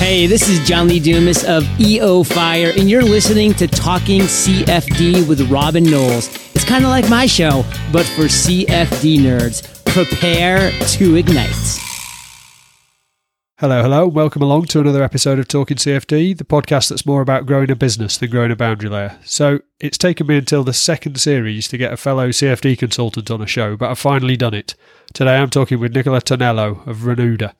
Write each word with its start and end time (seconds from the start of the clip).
Hey, 0.00 0.26
this 0.26 0.48
is 0.48 0.66
John 0.66 0.88
Lee 0.88 0.98
Dumas 0.98 1.44
of 1.44 1.62
EO 1.78 2.22
Fire, 2.22 2.72
and 2.74 2.88
you're 2.88 3.02
listening 3.02 3.52
to 3.52 3.68
Talking 3.68 4.22
CFD 4.22 5.28
with 5.28 5.50
Robin 5.50 5.84
Knowles. 5.84 6.34
It's 6.54 6.64
kind 6.64 6.84
of 6.84 6.90
like 6.90 7.10
my 7.10 7.26
show, 7.26 7.66
but 7.92 8.06
for 8.06 8.22
CFD 8.22 9.18
nerds. 9.18 9.84
Prepare 9.84 10.70
to 10.70 11.16
ignite. 11.16 11.50
Hello, 13.58 13.82
hello. 13.82 14.06
Welcome 14.06 14.40
along 14.40 14.64
to 14.68 14.80
another 14.80 15.02
episode 15.02 15.38
of 15.38 15.46
Talking 15.46 15.76
CFD, 15.76 16.38
the 16.38 16.44
podcast 16.44 16.88
that's 16.88 17.04
more 17.04 17.20
about 17.20 17.44
growing 17.44 17.70
a 17.70 17.76
business 17.76 18.16
than 18.16 18.30
growing 18.30 18.50
a 18.50 18.56
boundary 18.56 18.88
layer. 18.88 19.18
So, 19.22 19.60
it's 19.80 19.98
taken 19.98 20.26
me 20.26 20.38
until 20.38 20.64
the 20.64 20.72
second 20.72 21.20
series 21.20 21.68
to 21.68 21.76
get 21.76 21.92
a 21.92 21.98
fellow 21.98 22.30
CFD 22.30 22.78
consultant 22.78 23.30
on 23.30 23.42
a 23.42 23.46
show, 23.46 23.76
but 23.76 23.90
I've 23.90 23.98
finally 23.98 24.38
done 24.38 24.54
it. 24.54 24.74
Today 25.12 25.38
I'm 25.38 25.50
talking 25.50 25.80
with 25.80 25.94
Nicola 25.94 26.20
Tonello 26.20 26.86
of 26.86 26.98
Renuda. 26.98 27.52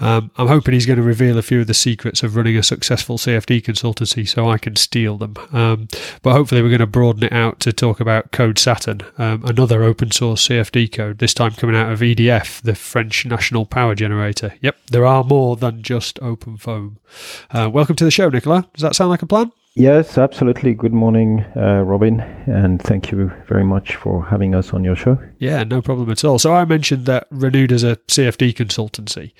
Um, 0.00 0.32
I'm 0.36 0.48
hoping 0.48 0.74
he's 0.74 0.84
going 0.84 0.96
to 0.96 1.02
reveal 1.02 1.38
a 1.38 1.42
few 1.42 1.60
of 1.60 1.68
the 1.68 1.74
secrets 1.74 2.24
of 2.24 2.34
running 2.34 2.56
a 2.56 2.62
successful 2.62 3.18
CFD 3.18 3.62
consultancy 3.62 4.28
so 4.28 4.50
I 4.50 4.58
can 4.58 4.74
steal 4.74 5.16
them. 5.16 5.36
Um, 5.52 5.86
but 6.22 6.32
hopefully 6.32 6.60
we're 6.60 6.70
going 6.70 6.80
to 6.80 6.86
broaden 6.86 7.22
it 7.22 7.32
out 7.32 7.60
to 7.60 7.72
talk 7.72 8.00
about 8.00 8.32
Code 8.32 8.58
Saturne, 8.58 9.02
um, 9.16 9.44
another 9.44 9.84
open 9.84 10.10
source 10.10 10.48
CFD 10.48 10.90
code, 10.92 11.18
this 11.18 11.34
time 11.34 11.52
coming 11.52 11.76
out 11.76 11.92
of 11.92 12.00
EDF, 12.00 12.60
the 12.62 12.74
French 12.74 13.24
national 13.26 13.64
power 13.64 13.94
generator. 13.94 14.54
Yep, 14.60 14.76
there 14.90 15.06
are 15.06 15.22
more 15.22 15.54
than 15.54 15.82
just 15.82 16.18
OpenFOAM. 16.20 16.96
Uh, 17.52 17.70
welcome 17.72 17.94
to 17.94 18.04
the 18.04 18.10
show, 18.10 18.28
Nicola. 18.28 18.68
Does 18.74 18.82
that 18.82 18.96
sound 18.96 19.10
like 19.10 19.22
a 19.22 19.26
plan? 19.26 19.52
Yes, 19.74 20.18
absolutely. 20.18 20.74
Good 20.74 20.92
morning, 20.92 21.46
uh, 21.56 21.82
Robin, 21.82 22.20
and 22.20 22.80
thank 22.82 23.10
you 23.10 23.32
very 23.48 23.64
much 23.64 23.96
for 23.96 24.22
having 24.26 24.54
us 24.54 24.74
on 24.74 24.84
your 24.84 24.94
show. 24.94 25.18
Yeah, 25.38 25.64
no 25.64 25.80
problem 25.80 26.10
at 26.10 26.24
all. 26.24 26.38
So 26.38 26.54
I 26.54 26.66
mentioned 26.66 27.06
that 27.06 27.30
Renuda 27.30 27.72
as 27.72 27.82
a 27.82 27.96
CFD 27.96 28.52
consultancy, 28.52 29.32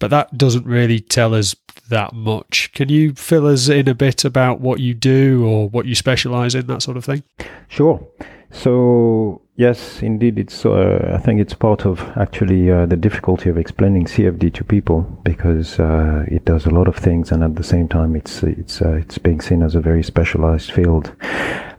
but 0.00 0.08
that 0.08 0.36
doesn't 0.36 0.66
really 0.66 0.98
tell 0.98 1.34
us 1.34 1.54
that 1.88 2.12
much. 2.14 2.72
Can 2.72 2.88
you 2.88 3.14
fill 3.14 3.46
us 3.46 3.68
in 3.68 3.86
a 3.86 3.94
bit 3.94 4.24
about 4.24 4.60
what 4.60 4.80
you 4.80 4.92
do 4.92 5.46
or 5.46 5.68
what 5.68 5.86
you 5.86 5.94
specialize 5.94 6.56
in, 6.56 6.66
that 6.66 6.82
sort 6.82 6.96
of 6.96 7.04
thing? 7.04 7.22
Sure. 7.68 8.04
So 8.56 9.42
yes, 9.56 10.02
indeed, 10.02 10.38
it's. 10.38 10.64
Uh, 10.64 11.12
I 11.14 11.18
think 11.18 11.40
it's 11.40 11.52
part 11.52 11.84
of 11.84 12.00
actually 12.16 12.70
uh, 12.70 12.86
the 12.86 12.96
difficulty 12.96 13.50
of 13.50 13.58
explaining 13.58 14.06
CFD 14.06 14.54
to 14.54 14.64
people 14.64 15.02
because 15.24 15.78
uh, 15.78 16.24
it 16.26 16.46
does 16.46 16.64
a 16.64 16.70
lot 16.70 16.88
of 16.88 16.96
things, 16.96 17.32
and 17.32 17.44
at 17.44 17.56
the 17.56 17.62
same 17.62 17.86
time, 17.86 18.16
it's 18.16 18.42
it's 18.42 18.80
uh, 18.80 18.94
it's 18.94 19.18
being 19.18 19.42
seen 19.42 19.62
as 19.62 19.74
a 19.74 19.80
very 19.80 20.02
specialized 20.02 20.72
field. 20.72 21.12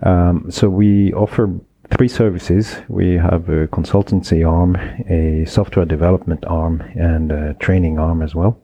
Um, 0.04 0.52
so 0.52 0.70
we 0.70 1.14
offer 1.14 1.50
three 1.90 2.08
services. 2.08 2.78
We 2.90 3.16
have 3.16 3.50
a 3.50 3.68
consultancy 3.68 4.48
arm, 4.48 4.76
a 5.10 5.46
software 5.46 5.86
development 5.86 6.46
arm, 6.46 6.82
and 6.96 7.32
a 7.32 7.56
training 7.56 7.98
arm 7.98 8.22
as 8.22 8.36
well. 8.36 8.60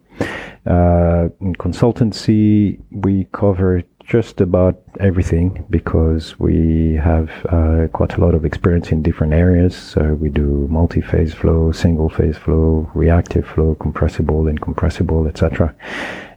Uh, 0.66 1.28
in 1.42 1.56
consultancy, 1.56 2.80
we 2.92 3.26
cover 3.32 3.82
just 4.06 4.42
about 4.42 4.82
everything 5.00 5.66
because 5.70 6.40
we 6.40 6.94
have 6.96 7.30
uh, 7.50 7.88
quite 7.94 8.14
a 8.18 8.22
lot 8.22 8.36
of 8.36 8.46
experience 8.46 8.92
in 8.92 9.02
different 9.02 9.34
areas. 9.34 9.76
So 9.76 10.14
we 10.16 10.30
do 10.30 10.68
multi-phase 10.70 11.34
flow, 11.34 11.72
single-phase 11.72 12.38
flow, 12.38 12.90
reactive 12.94 13.48
flow, 13.48 13.76
compressible, 13.76 14.48
incompressible, 14.48 15.28
etc. 15.28 15.74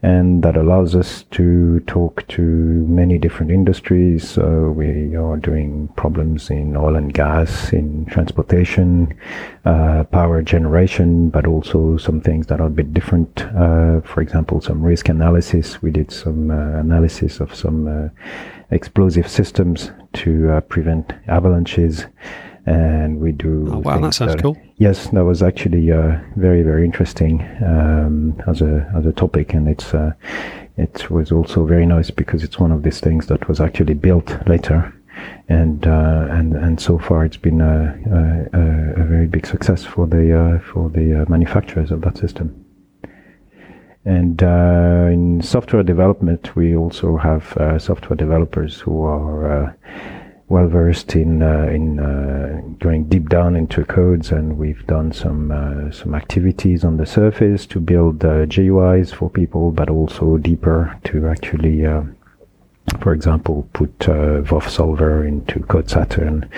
And 0.07 0.45
that 0.45 0.57
allows 0.57 0.95
us 0.95 1.25
to 1.33 1.81
talk 1.81 2.25
to 2.29 2.41
many 2.41 3.19
different 3.19 3.51
industries. 3.51 4.31
So 4.31 4.71
we 4.71 5.17
are 5.17 5.37
doing 5.37 5.89
problems 5.97 6.49
in 6.49 6.77
oil 6.77 6.95
and 6.95 7.13
gas, 7.13 7.73
in 7.73 8.07
transportation, 8.07 9.19
uh, 9.65 10.05
power 10.05 10.43
generation, 10.43 11.29
but 11.29 11.45
also 11.45 11.97
some 11.97 12.21
things 12.21 12.47
that 12.47 12.61
are 12.61 12.69
a 12.69 12.71
bit 12.71 12.95
different. 12.95 13.43
Uh, 13.47 14.01
for 14.03 14.21
example, 14.21 14.61
some 14.61 14.81
risk 14.81 15.09
analysis. 15.09 15.83
We 15.83 15.91
did 15.91 16.13
some 16.13 16.53
uh, 16.53 16.79
analysis 16.79 17.41
of 17.41 17.53
some 17.53 17.89
uh, 17.89 18.09
explosive 18.71 19.29
systems 19.29 19.91
to 20.23 20.53
uh, 20.53 20.61
prevent 20.61 21.15
avalanches. 21.27 22.07
And 22.67 23.21
we 23.21 23.31
do. 23.31 23.69
Oh, 23.71 23.79
wow, 23.79 24.01
that 24.01 24.13
sounds 24.15 24.33
that, 24.33 24.43
cool. 24.43 24.59
Yes, 24.77 25.07
that 25.11 25.25
was 25.25 25.41
actually 25.41 25.93
uh, 25.93 26.19
very, 26.35 26.63
very 26.63 26.85
interesting 26.85 27.43
um, 27.65 28.43
as 28.49 28.61
a 28.61 28.91
as 28.97 29.07
a 29.07 29.13
topic, 29.13 29.55
and 29.55 29.69
it's 29.69 29.95
uh, 29.95 30.13
it 30.77 31.09
was 31.09 31.31
also 31.31 31.65
very 31.65 31.87
nice 31.87 32.11
because 32.11 32.43
it's 32.43 32.59
one 32.59 32.73
of 32.73 32.83
these 32.83 32.99
things 32.99 33.27
that 33.27 33.47
was 33.47 33.61
actually 33.61 33.95
built 33.95 34.37
later, 34.49 34.93
and 35.49 35.87
uh, 35.87 36.27
and 36.31 36.57
and 36.57 36.81
so 36.81 36.99
far 36.99 37.25
it's 37.25 37.37
been 37.37 37.61
a, 37.61 37.97
a, 38.53 39.01
a 39.01 39.05
very 39.05 39.29
big 39.29 39.47
success 39.47 39.85
for 39.85 40.09
the 40.09 40.37
uh, 40.37 40.59
for 40.59 40.91
the 40.91 41.23
uh, 41.23 41.25
manufacturers 41.29 41.93
of 41.93 42.01
that 42.01 42.19
system. 42.19 42.65
And 44.05 44.41
uh, 44.43 45.09
in 45.11 45.43
software 45.43 45.83
development, 45.83 46.55
we 46.55 46.77
also 46.77 47.17
have 47.17 47.57
uh, 47.57 47.79
software 47.79 48.17
developers 48.17 48.81
who 48.81 49.03
are 49.03 49.67
uh, 49.67 49.73
well 50.49 50.69
versed 50.69 51.17
in 51.17 51.43
uh, 51.43 51.67
in 51.67 51.99
uh, 51.99 52.61
going 52.79 53.09
deep 53.09 53.29
down 53.29 53.57
into 53.57 53.85
codes, 53.85 54.31
and 54.31 54.59
we've 54.59 54.87
done 54.87 55.13
some 55.13 55.51
uh, 55.51 55.91
some 55.91 56.15
activities 56.15 56.85
on 56.85 56.97
the 56.97 57.07
surface 57.07 57.67
to 57.67 57.81
build 57.81 58.21
GUIs 58.21 59.13
for 59.13 59.29
people, 59.31 59.73
but 59.73 59.91
also 59.91 60.37
deeper 60.37 60.99
to 61.05 61.29
actually 61.29 61.85
for 63.01 63.13
example, 63.13 63.69
put 63.73 64.09
uh, 64.09 64.43
VOF 64.43 64.69
solver 64.69 65.25
into 65.25 65.61
Code 65.61 65.91
Saturne 65.91 66.49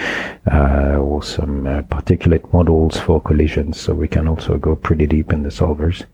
uh, 0.51 0.97
or 0.97 1.23
some 1.23 1.67
uh, 1.67 1.83
particulate 1.83 2.53
models 2.53 2.99
for 2.99 3.21
collisions. 3.21 3.81
So 3.81 3.95
we 3.95 4.09
can 4.09 4.29
also 4.29 4.59
go 4.59 4.77
pretty 4.77 5.07
deep 5.07 5.33
in 5.33 5.43
the 5.43 5.49
solvers. 5.49 6.05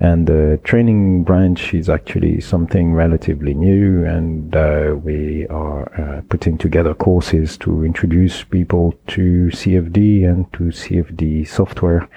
And 0.00 0.26
the 0.26 0.58
training 0.64 1.24
branch 1.24 1.74
is 1.74 1.90
actually 1.90 2.40
something 2.40 2.94
relatively 2.94 3.52
new, 3.52 4.04
and 4.04 4.56
uh, 4.56 4.96
we 5.02 5.46
are 5.48 5.92
uh, 6.00 6.22
putting 6.30 6.56
together 6.56 6.94
courses 6.94 7.58
to 7.58 7.84
introduce 7.84 8.42
people 8.44 8.94
to 9.08 9.50
CFD 9.52 10.24
and 10.24 10.50
to 10.54 10.64
CFD 10.64 11.46
software 11.46 12.08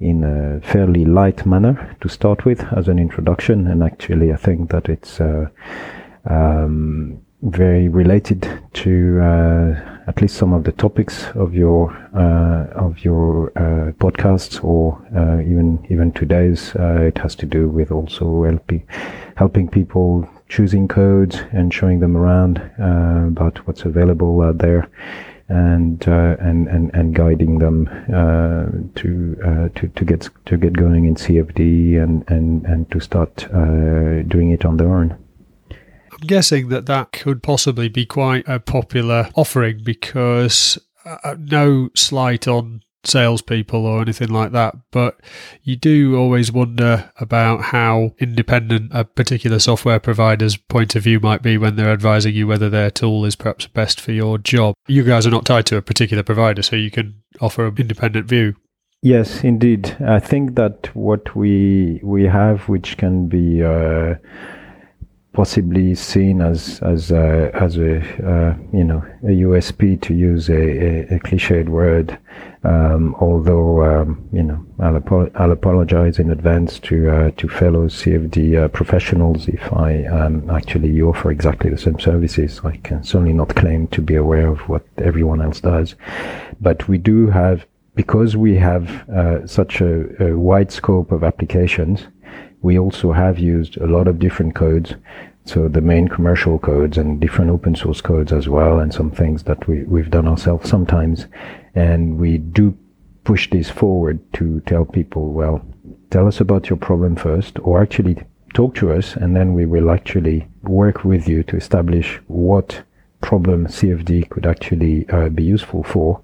in 0.00 0.24
a 0.24 0.60
fairly 0.66 1.04
light 1.04 1.46
manner 1.46 1.96
to 2.00 2.08
start 2.08 2.44
with 2.44 2.64
as 2.72 2.88
an 2.88 2.98
introduction. 2.98 3.68
And 3.68 3.82
actually, 3.84 4.32
I 4.32 4.36
think 4.36 4.70
that 4.70 4.88
it's 4.88 5.20
uh, 5.20 5.48
um, 6.28 7.20
very 7.42 7.88
related 7.88 8.48
to 8.72 9.20
uh, 9.20 9.98
at 10.08 10.20
least 10.20 10.36
some 10.36 10.52
of 10.52 10.64
the 10.64 10.72
topics 10.72 11.26
of 11.34 11.54
your 11.54 11.92
uh, 12.14 12.66
of 12.74 13.04
your 13.04 13.50
uh, 13.56 13.92
podcasts 13.92 14.62
or 14.64 14.98
uh, 15.16 15.40
even 15.40 15.84
even 15.90 16.12
today's. 16.12 16.74
Uh, 16.74 17.02
it 17.02 17.18
has 17.18 17.34
to 17.36 17.46
do 17.46 17.68
with 17.68 17.92
also 17.92 18.44
helping 18.44 18.86
helping 19.36 19.68
people 19.68 20.28
choosing 20.48 20.88
codes 20.88 21.42
and 21.52 21.72
showing 21.72 22.00
them 22.00 22.16
around 22.16 22.58
uh, 22.80 23.26
about 23.28 23.58
what's 23.66 23.82
available 23.82 24.42
out 24.42 24.58
there. 24.58 24.88
And, 25.50 26.06
and 26.06 26.68
and 26.68 26.90
and 26.92 27.14
guiding 27.14 27.58
them 27.58 27.86
to 28.96 29.70
to 29.74 29.88
to 29.88 30.04
get 30.04 30.28
to 30.44 30.58
get 30.58 30.74
going 30.74 31.06
in 31.06 31.14
CFD 31.14 32.02
and 32.02 32.22
and 32.28 32.66
and 32.66 32.90
to 32.90 33.00
start 33.00 33.48
doing 34.28 34.50
it 34.50 34.66
on 34.66 34.76
their 34.76 34.94
own. 34.94 35.16
Guessing 36.20 36.68
that 36.68 36.86
that 36.86 37.12
could 37.12 37.42
possibly 37.42 37.88
be 37.88 38.04
quite 38.04 38.48
a 38.48 38.58
popular 38.58 39.30
offering 39.34 39.82
because 39.84 40.78
uh, 41.04 41.36
no 41.38 41.90
slight 41.94 42.48
on 42.48 42.82
salespeople 43.04 43.86
or 43.86 44.02
anything 44.02 44.28
like 44.28 44.52
that, 44.52 44.74
but 44.90 45.20
you 45.62 45.76
do 45.76 46.16
always 46.16 46.52
wonder 46.52 47.10
about 47.18 47.62
how 47.62 48.12
independent 48.18 48.90
a 48.92 49.04
particular 49.04 49.58
software 49.58 50.00
provider's 50.00 50.56
point 50.56 50.94
of 50.94 51.04
view 51.04 51.20
might 51.20 51.42
be 51.42 51.56
when 51.56 51.76
they're 51.76 51.92
advising 51.92 52.34
you 52.34 52.46
whether 52.46 52.68
their 52.68 52.90
tool 52.90 53.24
is 53.24 53.36
perhaps 53.36 53.66
best 53.66 54.00
for 54.00 54.12
your 54.12 54.38
job. 54.38 54.74
You 54.86 55.04
guys 55.04 55.26
are 55.26 55.30
not 55.30 55.44
tied 55.44 55.66
to 55.66 55.76
a 55.76 55.82
particular 55.82 56.22
provider, 56.22 56.62
so 56.62 56.76
you 56.76 56.90
can 56.90 57.22
offer 57.40 57.66
an 57.66 57.76
independent 57.78 58.26
view. 58.26 58.54
Yes, 59.00 59.44
indeed. 59.44 59.96
I 60.04 60.18
think 60.18 60.56
that 60.56 60.94
what 60.94 61.36
we 61.36 62.00
we 62.02 62.24
have, 62.24 62.68
which 62.68 62.96
can 62.96 63.28
be 63.28 63.62
uh, 63.62 64.16
possibly 65.38 65.94
seen 65.94 66.40
as 66.40 66.80
as 66.82 67.12
a, 67.12 67.52
as 67.54 67.76
a 67.76 67.92
uh, 68.32 68.56
you 68.72 68.82
know 68.82 69.00
a 69.22 69.32
USP 69.46 70.00
to 70.00 70.12
use 70.12 70.48
a, 70.50 70.64
a, 70.88 71.14
a 71.14 71.18
cliched 71.20 71.68
word. 71.68 72.18
Um, 72.64 73.14
although 73.20 73.84
um, 73.84 74.28
you 74.32 74.42
know 74.42 74.60
I'll, 74.80 74.96
apo- 74.96 75.30
I'll, 75.36 75.52
apologize 75.52 76.18
in 76.18 76.32
advance 76.32 76.80
to 76.80 76.96
uh, 77.08 77.30
to 77.36 77.48
fellow 77.48 77.86
CFD 77.86 78.64
uh, 78.64 78.66
professionals 78.66 79.46
if 79.46 79.64
I 79.72 80.06
um, 80.06 80.50
actually 80.50 81.00
offer 81.00 81.30
exactly 81.30 81.70
the 81.70 81.78
same 81.78 82.00
services. 82.00 82.60
I 82.64 82.78
can 82.78 83.04
certainly 83.04 83.32
not 83.32 83.54
claim 83.54 83.86
to 83.94 84.02
be 84.02 84.16
aware 84.16 84.48
of 84.48 84.68
what 84.68 84.84
everyone 84.96 85.40
else 85.40 85.60
does, 85.60 85.94
but 86.60 86.88
we 86.88 86.98
do 86.98 87.28
have 87.28 87.64
because 87.94 88.36
we 88.36 88.56
have 88.56 89.08
uh, 89.08 89.46
such 89.46 89.80
a, 89.80 89.94
a 90.30 90.36
wide 90.36 90.72
scope 90.72 91.12
of 91.12 91.22
applications 91.22 92.08
we 92.60 92.78
also 92.78 93.12
have 93.12 93.38
used 93.38 93.76
a 93.76 93.86
lot 93.86 94.08
of 94.08 94.18
different 94.18 94.54
codes. 94.54 94.94
So 95.48 95.66
the 95.66 95.80
main 95.80 96.08
commercial 96.08 96.58
codes 96.58 96.98
and 96.98 97.18
different 97.18 97.50
open 97.50 97.74
source 97.74 98.02
codes 98.02 98.34
as 98.34 98.50
well, 98.50 98.80
and 98.80 98.92
some 98.92 99.10
things 99.10 99.44
that 99.44 99.66
we, 99.66 99.82
we've 99.84 100.10
done 100.10 100.28
ourselves 100.28 100.68
sometimes. 100.68 101.24
And 101.74 102.18
we 102.18 102.36
do 102.36 102.76
push 103.24 103.48
this 103.48 103.70
forward 103.70 104.20
to 104.34 104.60
tell 104.66 104.84
people, 104.84 105.32
well, 105.32 105.64
tell 106.10 106.28
us 106.28 106.42
about 106.42 106.68
your 106.68 106.76
problem 106.76 107.16
first, 107.16 107.58
or 107.60 107.80
actually 107.80 108.18
talk 108.52 108.74
to 108.74 108.92
us, 108.92 109.16
and 109.16 109.34
then 109.34 109.54
we 109.54 109.64
will 109.64 109.90
actually 109.90 110.46
work 110.64 111.02
with 111.02 111.26
you 111.26 111.42
to 111.44 111.56
establish 111.56 112.20
what 112.26 112.82
problem 113.22 113.68
CFD 113.68 114.28
could 114.28 114.44
actually 114.44 115.08
uh, 115.08 115.30
be 115.30 115.44
useful 115.44 115.82
for, 115.82 116.20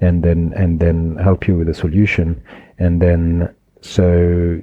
and 0.00 0.24
then 0.24 0.52
and 0.56 0.80
then 0.80 1.14
help 1.22 1.46
you 1.46 1.56
with 1.56 1.68
a 1.68 1.74
solution, 1.74 2.42
and 2.80 3.00
then 3.00 3.54
so 3.80 4.02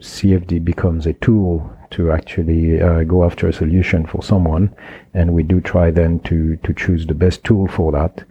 CFD 0.02 0.62
becomes 0.62 1.08
a 1.08 1.14
tool 1.14 1.72
to 1.94 2.12
actually 2.12 2.82
uh, 2.82 3.04
go 3.04 3.24
after 3.24 3.48
a 3.48 3.54
solution 3.54 4.06
for 4.06 4.22
someone, 4.24 4.76
and 5.14 5.34
we 5.34 5.44
do 5.44 5.62
try 5.62 5.92
then 5.92 6.20
to 6.22 6.58
to 6.58 6.74
choose 6.74 7.06
the 7.06 7.14
best 7.14 7.44
tool 7.44 7.68
for 7.68 7.92
that. 7.92 8.24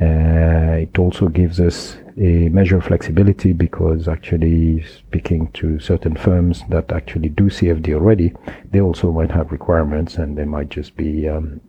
Uh, 0.00 0.82
it 0.86 0.98
also 0.98 1.28
gives 1.28 1.58
us 1.58 1.96
a 2.16 2.48
measure 2.48 2.76
of 2.76 2.84
flexibility 2.84 3.52
because 3.52 4.08
actually 4.08 4.82
speaking 4.82 5.48
to 5.52 5.78
certain 5.78 6.16
firms 6.16 6.62
that 6.68 6.90
actually 6.92 7.28
do 7.28 7.44
CFD 7.44 7.94
already, 7.94 8.32
they 8.70 8.80
also 8.80 9.12
might 9.12 9.30
have 9.30 9.52
requirements 9.52 10.16
and 10.16 10.36
they 10.36 10.44
might 10.44 10.68
just 10.68 10.96
be 10.96 11.28
um, 11.28 11.60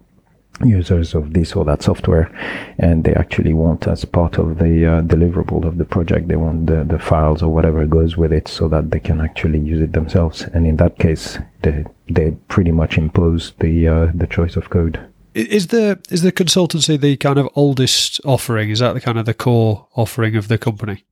users 0.63 1.15
of 1.15 1.33
this 1.33 1.53
or 1.53 1.63
that 1.65 1.81
software 1.81 2.29
and 2.77 3.03
they 3.03 3.13
actually 3.13 3.53
want 3.53 3.87
as 3.87 4.05
part 4.05 4.37
of 4.37 4.57
the 4.57 4.85
uh, 4.85 5.01
deliverable 5.01 5.65
of 5.65 5.77
the 5.77 5.85
project 5.85 6.27
they 6.27 6.35
want 6.35 6.67
the, 6.67 6.83
the 6.83 6.99
files 6.99 7.41
or 7.41 7.53
whatever 7.53 7.85
goes 7.85 8.17
with 8.17 8.31
it 8.33 8.47
so 8.47 8.67
that 8.67 8.91
they 8.91 8.99
can 8.99 9.21
actually 9.21 9.59
use 9.59 9.81
it 9.81 9.93
themselves. 9.93 10.41
And 10.53 10.67
in 10.67 10.77
that 10.77 10.97
case 10.97 11.37
they 11.61 11.85
they 12.09 12.31
pretty 12.47 12.71
much 12.71 12.97
impose 12.97 13.53
the 13.59 13.87
uh, 13.87 14.11
the 14.13 14.27
choice 14.27 14.55
of 14.55 14.69
code. 14.69 14.99
Is 15.33 15.67
the 15.67 15.99
is 16.09 16.21
the 16.21 16.31
consultancy 16.31 16.99
the 16.99 17.17
kind 17.17 17.37
of 17.37 17.49
oldest 17.55 18.19
offering? 18.25 18.69
Is 18.69 18.79
that 18.79 18.93
the 18.93 19.01
kind 19.01 19.17
of 19.17 19.25
the 19.25 19.33
core 19.33 19.87
offering 19.95 20.35
of 20.35 20.47
the 20.47 20.57
company? 20.57 21.05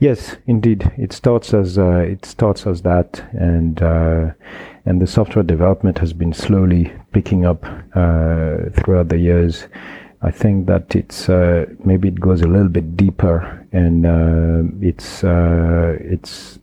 Yes 0.00 0.36
indeed. 0.46 0.92
It 0.96 1.12
starts 1.12 1.52
as 1.52 1.78
uh, 1.78 1.98
it 1.98 2.24
starts 2.24 2.66
as 2.66 2.82
that 2.82 3.22
and 3.32 3.82
uh, 3.82 4.30
and 4.86 5.00
the 5.00 5.06
software 5.06 5.42
development 5.42 5.98
has 5.98 6.12
been 6.12 6.32
slowly 6.32 6.92
picking 7.12 7.44
up 7.44 7.64
uh, 7.94 8.70
throughout 8.74 9.08
the 9.08 9.18
years. 9.18 9.66
I 10.22 10.30
think 10.30 10.66
that 10.66 10.94
it's 10.96 11.28
uh, 11.28 11.66
maybe 11.84 12.08
it 12.08 12.20
goes 12.20 12.42
a 12.42 12.46
little 12.46 12.68
bit 12.68 12.96
deeper, 12.96 13.66
and 13.72 14.06
uh, 14.06 14.86
it's 14.86 15.22
uh, 15.22 15.96
it's 16.00 16.58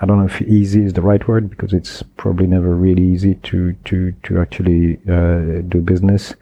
I 0.00 0.06
don't 0.06 0.18
know 0.18 0.26
if 0.26 0.42
easy 0.42 0.84
is 0.84 0.92
the 0.92 1.02
right 1.02 1.26
word 1.26 1.48
because 1.48 1.72
it's 1.72 2.02
probably 2.16 2.46
never 2.46 2.74
really 2.74 3.02
easy 3.02 3.34
to 3.34 3.72
to 3.84 4.12
to 4.24 4.40
actually 4.40 4.98
uh, 5.08 5.62
do 5.68 5.80
business, 5.82 6.34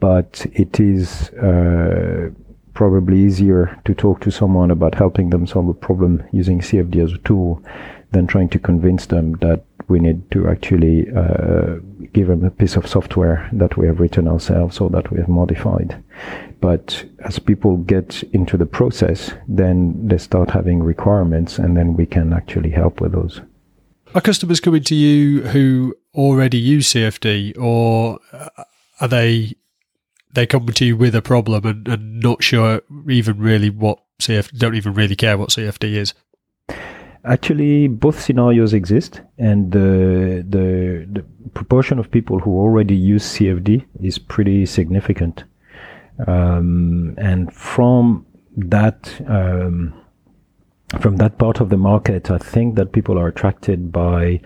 but 0.00 0.46
it 0.52 0.80
is 0.80 1.30
uh, 1.30 2.30
probably 2.74 3.18
easier 3.20 3.78
to 3.84 3.94
talk 3.94 4.20
to 4.20 4.30
someone 4.30 4.70
about 4.70 4.94
helping 4.94 5.30
them 5.30 5.46
solve 5.46 5.68
a 5.68 5.74
problem 5.74 6.22
using 6.32 6.60
CFD 6.60 7.04
as 7.04 7.12
a 7.12 7.18
tool 7.18 7.62
than 8.12 8.26
trying 8.26 8.48
to 8.48 8.58
convince 8.58 9.06
them 9.06 9.32
that 9.40 9.64
we 9.90 9.98
need 9.98 10.30
to 10.30 10.48
actually 10.48 11.06
uh, 11.14 11.76
give 12.12 12.28
them 12.28 12.44
a 12.44 12.50
piece 12.50 12.76
of 12.76 12.86
software 12.86 13.48
that 13.52 13.76
we 13.76 13.86
have 13.86 14.00
written 14.00 14.28
ourselves 14.28 14.80
or 14.80 14.88
that 14.90 15.10
we 15.10 15.18
have 15.18 15.28
modified. 15.28 16.02
But 16.60 17.04
as 17.24 17.38
people 17.38 17.78
get 17.78 18.22
into 18.32 18.56
the 18.56 18.66
process, 18.66 19.32
then 19.48 20.06
they 20.06 20.18
start 20.18 20.50
having 20.50 20.82
requirements, 20.82 21.58
and 21.58 21.76
then 21.76 21.94
we 21.96 22.06
can 22.06 22.32
actually 22.32 22.70
help 22.70 23.00
with 23.00 23.12
those. 23.12 23.40
Are 24.14 24.20
customers 24.20 24.60
coming 24.60 24.82
to 24.84 24.94
you 24.94 25.42
who 25.42 25.94
already 26.14 26.58
use 26.58 26.92
CFD, 26.92 27.58
or 27.58 28.18
are 29.00 29.08
they 29.08 29.54
they 30.32 30.46
come 30.46 30.66
to 30.66 30.84
you 30.84 30.96
with 30.96 31.14
a 31.14 31.22
problem 31.22 31.66
and, 31.66 31.88
and 31.88 32.20
not 32.20 32.42
sure 32.42 32.82
even 33.08 33.38
really 33.38 33.68
what 33.68 33.98
CFD 34.20 34.58
don't 34.58 34.76
even 34.76 34.94
really 34.94 35.16
care 35.16 35.36
what 35.36 35.50
CFD 35.50 35.94
is? 35.94 36.14
Actually, 37.24 37.86
both 37.88 38.20
scenarios 38.20 38.72
exist, 38.72 39.20
and 39.38 39.72
the, 39.72 40.44
the, 40.48 41.06
the 41.10 41.24
proportion 41.52 41.98
of 41.98 42.10
people 42.10 42.38
who 42.38 42.58
already 42.58 42.96
use 42.96 43.34
CFD 43.34 43.84
is 44.02 44.18
pretty 44.18 44.64
significant. 44.64 45.44
Um, 46.26 47.14
and 47.18 47.52
from 47.52 48.26
that 48.56 49.20
um, 49.26 49.94
from 50.98 51.16
that 51.16 51.38
part 51.38 51.60
of 51.60 51.68
the 51.68 51.76
market, 51.76 52.30
I 52.30 52.38
think 52.38 52.74
that 52.74 52.92
people 52.92 53.18
are 53.18 53.28
attracted 53.28 53.92
by 53.92 54.40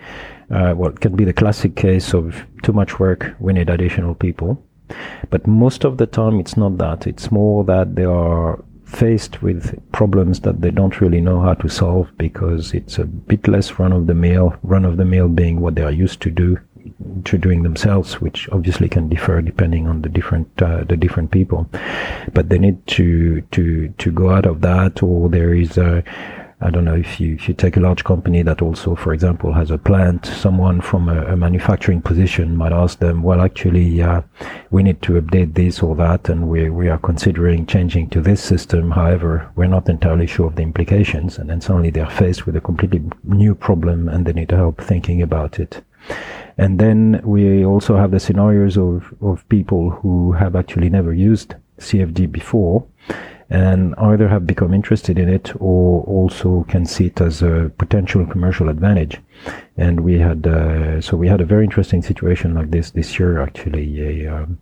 uh, 0.51 0.73
what 0.73 0.99
can 0.99 1.15
be 1.15 1.25
the 1.25 1.33
classic 1.33 1.75
case 1.75 2.13
of 2.13 2.45
too 2.61 2.71
much 2.71 2.99
work. 2.99 3.35
We 3.39 3.53
need 3.53 3.69
additional 3.69 4.13
people, 4.13 4.63
but 5.31 5.47
most 5.47 5.85
of 5.85 5.97
the 5.97 6.05
time 6.05 6.39
it's 6.39 6.55
not 6.55 6.77
that. 6.77 7.07
It's 7.07 7.31
more 7.31 7.63
that 7.63 7.95
there 7.95 8.11
are 8.11 8.63
faced 8.85 9.41
with 9.41 9.79
problems 9.91 10.41
that 10.41 10.61
they 10.61 10.71
don't 10.71 11.01
really 11.01 11.21
know 11.21 11.41
how 11.41 11.53
to 11.55 11.67
solve 11.67 12.09
because 12.17 12.73
it's 12.73 12.97
a 12.97 13.05
bit 13.05 13.47
less 13.47 13.79
run 13.79 13.91
of 13.91 14.07
the 14.07 14.13
mill, 14.13 14.55
run 14.63 14.85
of 14.85 14.97
the 14.97 15.05
mill 15.05 15.27
being 15.27 15.59
what 15.59 15.75
they 15.75 15.83
are 15.83 15.91
used 15.91 16.21
to 16.21 16.31
do 16.31 16.57
to 17.23 17.37
doing 17.37 17.63
themselves, 17.63 18.21
which 18.21 18.47
obviously 18.49 18.87
can 18.87 19.09
differ 19.09 19.41
depending 19.41 19.87
on 19.87 20.01
the 20.01 20.09
different 20.09 20.49
uh, 20.61 20.83
the 20.83 20.95
different 20.95 21.31
people. 21.31 21.67
But 22.33 22.49
they 22.49 22.59
need 22.59 22.85
to 22.87 23.41
to 23.41 23.89
to 23.89 24.11
go 24.11 24.29
out 24.29 24.45
of 24.45 24.61
that, 24.61 25.01
or 25.01 25.29
there 25.29 25.53
is 25.53 25.77
a 25.77 26.03
I 26.61 26.69
don't 26.69 26.85
know 26.85 26.95
if 26.95 27.19
you 27.19 27.35
if 27.35 27.49
you 27.49 27.53
take 27.53 27.75
a 27.75 27.81
large 27.81 28.05
company 28.05 28.41
that 28.41 28.61
also, 28.61 28.95
for 28.95 29.13
example, 29.13 29.51
has 29.53 29.71
a 29.71 29.77
plant. 29.77 30.25
Someone 30.25 30.79
from 30.79 31.09
a, 31.09 31.33
a 31.33 31.35
manufacturing 31.35 32.01
position 32.01 32.55
might 32.55 32.71
ask 32.71 32.99
them, 32.99 33.23
"Well, 33.23 33.41
actually, 33.41 34.01
uh, 34.01 34.21
we 34.71 34.81
need 34.81 35.01
to 35.01 35.21
update 35.21 35.53
this 35.53 35.83
or 35.83 35.95
that, 35.97 36.29
and 36.29 36.47
we 36.47 36.69
we 36.69 36.87
are 36.87 36.97
considering 36.97 37.65
changing 37.65 38.09
to 38.11 38.21
this 38.21 38.41
system. 38.41 38.91
However, 38.91 39.51
we're 39.55 39.67
not 39.67 39.89
entirely 39.89 40.27
sure 40.27 40.47
of 40.47 40.55
the 40.55 40.63
implications." 40.63 41.37
And 41.37 41.49
then 41.49 41.59
suddenly 41.59 41.89
they're 41.89 42.09
faced 42.09 42.45
with 42.45 42.55
a 42.55 42.61
completely 42.61 43.03
new 43.25 43.53
problem, 43.53 44.07
and 44.07 44.25
they 44.25 44.33
need 44.33 44.51
help 44.51 44.79
thinking 44.79 45.21
about 45.21 45.59
it. 45.59 45.81
And 46.57 46.79
then 46.79 47.19
we 47.25 47.65
also 47.65 47.97
have 47.97 48.11
the 48.11 48.19
scenarios 48.19 48.77
of 48.77 49.13
of 49.21 49.47
people 49.49 49.89
who 49.89 50.31
have 50.31 50.55
actually 50.55 50.89
never 50.89 51.13
used 51.13 51.55
CFD 51.79 52.31
before 52.31 52.85
and 53.49 53.93
either 53.97 54.27
have 54.27 54.47
become 54.47 54.73
interested 54.73 55.19
in 55.19 55.29
it 55.29 55.53
or 55.59 56.03
also 56.03 56.65
can 56.67 56.85
see 56.85 57.07
it 57.07 57.21
as 57.21 57.41
a 57.41 57.71
potential 57.77 58.25
commercial 58.25 58.69
advantage. 58.69 59.21
And 59.77 59.99
we 60.01 60.19
had, 60.19 60.47
uh, 60.47 61.01
so 61.01 61.15
we 61.15 61.27
had 61.27 61.41
a 61.41 61.45
very 61.45 61.63
interesting 61.63 62.01
situation 62.01 62.55
like 62.55 62.71
this 62.71 62.91
this 62.91 63.19
year, 63.19 63.41
actually, 63.41 64.25
a 64.25 64.35
um, 64.35 64.59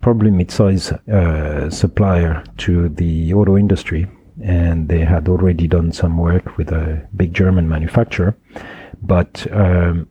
probably 0.00 0.30
mid-size 0.30 0.92
uh, 0.92 1.68
supplier 1.70 2.44
to 2.58 2.88
the 2.88 3.34
auto 3.34 3.56
industry. 3.56 4.06
And 4.44 4.88
they 4.88 5.00
had 5.00 5.28
already 5.28 5.66
done 5.66 5.92
some 5.92 6.18
work 6.18 6.58
with 6.58 6.70
a 6.70 7.08
big 7.16 7.32
German 7.32 7.68
manufacturer, 7.68 8.36
but 9.02 9.46
um, 9.50 10.08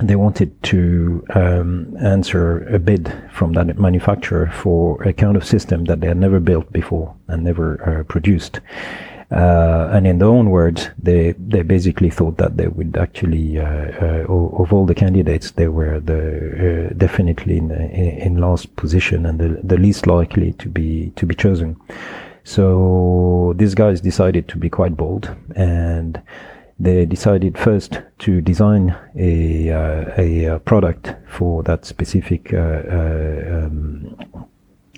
they 0.00 0.16
wanted 0.16 0.60
to 0.64 1.24
um, 1.34 1.96
answer 2.00 2.66
a 2.74 2.78
bid 2.78 3.12
from 3.30 3.52
that 3.52 3.78
manufacturer 3.78 4.50
for 4.52 5.02
a 5.02 5.12
kind 5.12 5.36
of 5.36 5.44
system 5.44 5.84
that 5.84 6.00
they 6.00 6.08
had 6.08 6.16
never 6.16 6.40
built 6.40 6.72
before 6.72 7.14
and 7.28 7.44
never 7.44 8.00
uh, 8.00 8.04
produced. 8.04 8.60
Uh, 9.30 9.88
and 9.92 10.06
in 10.06 10.18
their 10.18 10.28
own 10.28 10.50
words, 10.50 10.90
they 10.98 11.32
they 11.32 11.62
basically 11.62 12.10
thought 12.10 12.36
that 12.36 12.58
they 12.58 12.68
would 12.68 12.98
actually, 12.98 13.58
uh, 13.58 13.90
uh 14.02 14.24
of 14.26 14.72
all 14.74 14.84
the 14.84 14.94
candidates, 14.94 15.52
they 15.52 15.68
were 15.68 16.00
the 16.00 16.90
uh, 16.90 16.94
definitely 16.98 17.56
in, 17.56 17.70
in, 17.70 18.36
last 18.36 18.76
position 18.76 19.24
and 19.24 19.40
the, 19.40 19.58
the 19.64 19.78
least 19.78 20.06
likely 20.06 20.52
to 20.54 20.68
be 20.68 21.12
to 21.16 21.24
be 21.24 21.34
chosen. 21.34 21.76
So 22.44 23.54
these 23.56 23.74
guys 23.74 24.02
decided 24.02 24.48
to 24.48 24.58
be 24.58 24.68
quite 24.68 24.98
bold 24.98 25.34
and 25.56 26.20
they 26.82 27.06
decided 27.06 27.56
first 27.56 28.00
to 28.18 28.40
design 28.40 28.96
a, 29.16 29.70
uh, 29.70 30.12
a, 30.18 30.46
uh, 30.46 30.58
product 30.60 31.14
for 31.28 31.62
that 31.62 31.84
specific 31.84 32.52
uh, 32.52 32.56
uh, 32.56 33.66
um, 33.66 34.16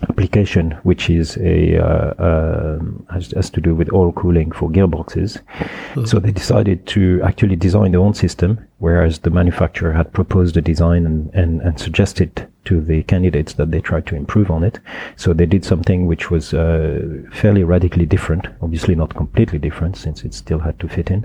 application, 0.08 0.70
which 0.82 1.10
is 1.10 1.36
a 1.36 1.78
uh, 1.78 2.14
um, 2.18 3.06
has, 3.12 3.32
has, 3.32 3.50
to 3.50 3.60
do 3.60 3.74
with 3.74 3.92
oil 3.92 4.12
cooling 4.12 4.50
for 4.50 4.70
gearboxes. 4.70 5.42
Mm-hmm. 5.42 6.06
So 6.06 6.18
they 6.18 6.32
decided 6.32 6.86
to 6.88 7.20
actually 7.22 7.56
design 7.56 7.92
their 7.92 8.00
own 8.00 8.14
system, 8.14 8.66
whereas 8.84 9.20
the 9.20 9.30
manufacturer 9.30 9.94
had 9.94 10.12
proposed 10.12 10.58
a 10.58 10.60
design 10.60 11.06
and, 11.06 11.32
and, 11.32 11.62
and 11.62 11.80
suggested 11.80 12.46
to 12.66 12.82
the 12.82 13.02
candidates 13.04 13.54
that 13.54 13.70
they 13.70 13.80
tried 13.80 14.06
to 14.06 14.14
improve 14.14 14.50
on 14.50 14.62
it. 14.62 14.78
So 15.16 15.32
they 15.32 15.46
did 15.46 15.64
something 15.64 16.04
which 16.04 16.30
was 16.30 16.52
uh, 16.52 17.00
fairly 17.32 17.64
radically 17.64 18.04
different. 18.04 18.46
Obviously, 18.60 18.94
not 18.94 19.14
completely 19.14 19.58
different 19.58 19.96
since 19.96 20.22
it 20.22 20.34
still 20.34 20.58
had 20.58 20.78
to 20.80 20.88
fit 20.88 21.10
in. 21.10 21.24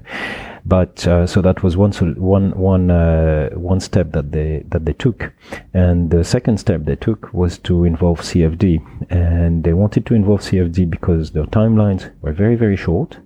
But 0.66 1.06
uh, 1.06 1.28
so 1.28 1.42
that 1.42 1.62
was 1.62 1.76
one 1.76 1.92
one 2.38 2.52
one 2.52 2.92
uh, 2.92 3.50
one 3.50 3.82
step 3.82 4.14
that 4.14 4.32
they 4.32 4.64
that 4.70 4.86
they 4.86 4.94
took, 4.94 5.34
and 5.74 6.12
the 6.12 6.24
second 6.24 6.60
step 6.60 6.86
they 6.86 6.96
took 6.96 7.34
was 7.34 7.58
to 7.60 7.84
involve 7.84 8.22
CFD, 8.22 8.64
and 9.10 9.66
they 9.66 9.74
wanted 9.74 10.06
to 10.06 10.14
involve 10.14 10.42
CFD 10.42 10.90
because 10.90 11.32
their 11.32 11.46
timelines 11.46 12.12
were 12.22 12.34
very 12.34 12.56
very 12.56 12.78
short 12.78 13.20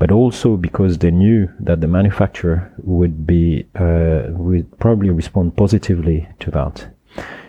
but 0.00 0.10
also 0.10 0.56
because 0.56 0.98
they 0.98 1.10
knew 1.10 1.46
that 1.60 1.82
the 1.82 1.86
manufacturer 1.86 2.72
would 2.78 3.26
be 3.26 3.66
uh, 3.74 4.22
would 4.30 4.66
probably 4.80 5.10
respond 5.10 5.54
positively 5.56 6.26
to 6.40 6.50
that. 6.50 6.88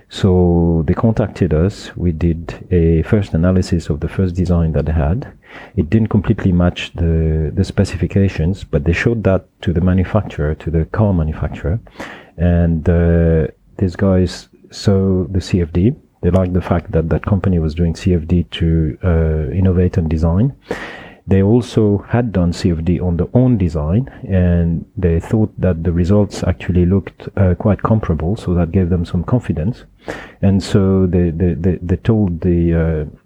So 0.09 0.83
they 0.85 0.93
contacted 0.93 1.53
us. 1.53 1.95
We 1.95 2.11
did 2.11 2.67
a 2.69 3.03
first 3.03 3.33
analysis 3.33 3.89
of 3.89 4.01
the 4.01 4.09
first 4.09 4.35
design 4.35 4.73
that 4.73 4.85
they 4.85 4.91
had. 4.91 5.31
It 5.77 5.89
didn't 5.89 6.09
completely 6.09 6.51
match 6.51 6.91
the, 6.93 7.53
the 7.55 7.63
specifications, 7.63 8.65
but 8.65 8.83
they 8.83 8.91
showed 8.91 9.23
that 9.23 9.45
to 9.61 9.71
the 9.71 9.79
manufacturer, 9.79 10.53
to 10.55 10.69
the 10.69 10.83
car 10.85 11.13
manufacturer. 11.13 11.79
And 12.35 12.87
uh, 12.89 13.47
these 13.77 13.95
guys 13.95 14.49
saw 14.69 15.23
the 15.23 15.39
CFD. 15.39 15.95
They 16.21 16.29
liked 16.29 16.53
the 16.53 16.61
fact 16.61 16.91
that 16.91 17.07
that 17.07 17.25
company 17.25 17.59
was 17.59 17.73
doing 17.73 17.93
CFD 17.93 18.49
to 18.49 18.97
uh, 19.05 19.51
innovate 19.53 19.95
and 19.95 20.09
design. 20.09 20.53
They 21.27 21.41
also 21.41 21.99
had 22.09 22.31
done 22.31 22.51
CFD 22.51 23.01
on 23.01 23.17
their 23.17 23.29
own 23.33 23.57
design, 23.57 24.09
and 24.27 24.85
they 24.97 25.19
thought 25.19 25.53
that 25.59 25.83
the 25.83 25.91
results 25.91 26.43
actually 26.43 26.85
looked 26.85 27.29
uh, 27.37 27.55
quite 27.55 27.83
comparable, 27.83 28.35
so 28.35 28.53
that 28.53 28.71
gave 28.71 28.89
them 28.89 29.05
some 29.05 29.23
confidence. 29.23 29.85
And 30.41 30.63
so 30.63 31.05
they 31.05 31.29
they, 31.29 31.53
they, 31.53 31.75
they 31.81 31.97
told 31.97 32.41
the 32.41 32.73
uh, 32.73 33.17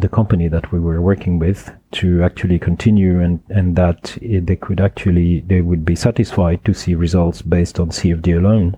the 0.00 0.08
company 0.08 0.48
that 0.48 0.72
we 0.72 0.80
were 0.80 1.00
working 1.00 1.38
with 1.38 1.70
to 1.92 2.22
actually 2.22 2.58
continue 2.58 3.20
and, 3.20 3.40
and 3.50 3.76
that 3.76 4.16
they 4.22 4.56
could 4.56 4.80
actually, 4.80 5.40
they 5.40 5.60
would 5.60 5.84
be 5.84 5.94
satisfied 5.94 6.64
to 6.64 6.72
see 6.72 6.94
results 6.94 7.42
based 7.42 7.78
on 7.78 7.90
CFD 7.90 8.38
alone. 8.38 8.76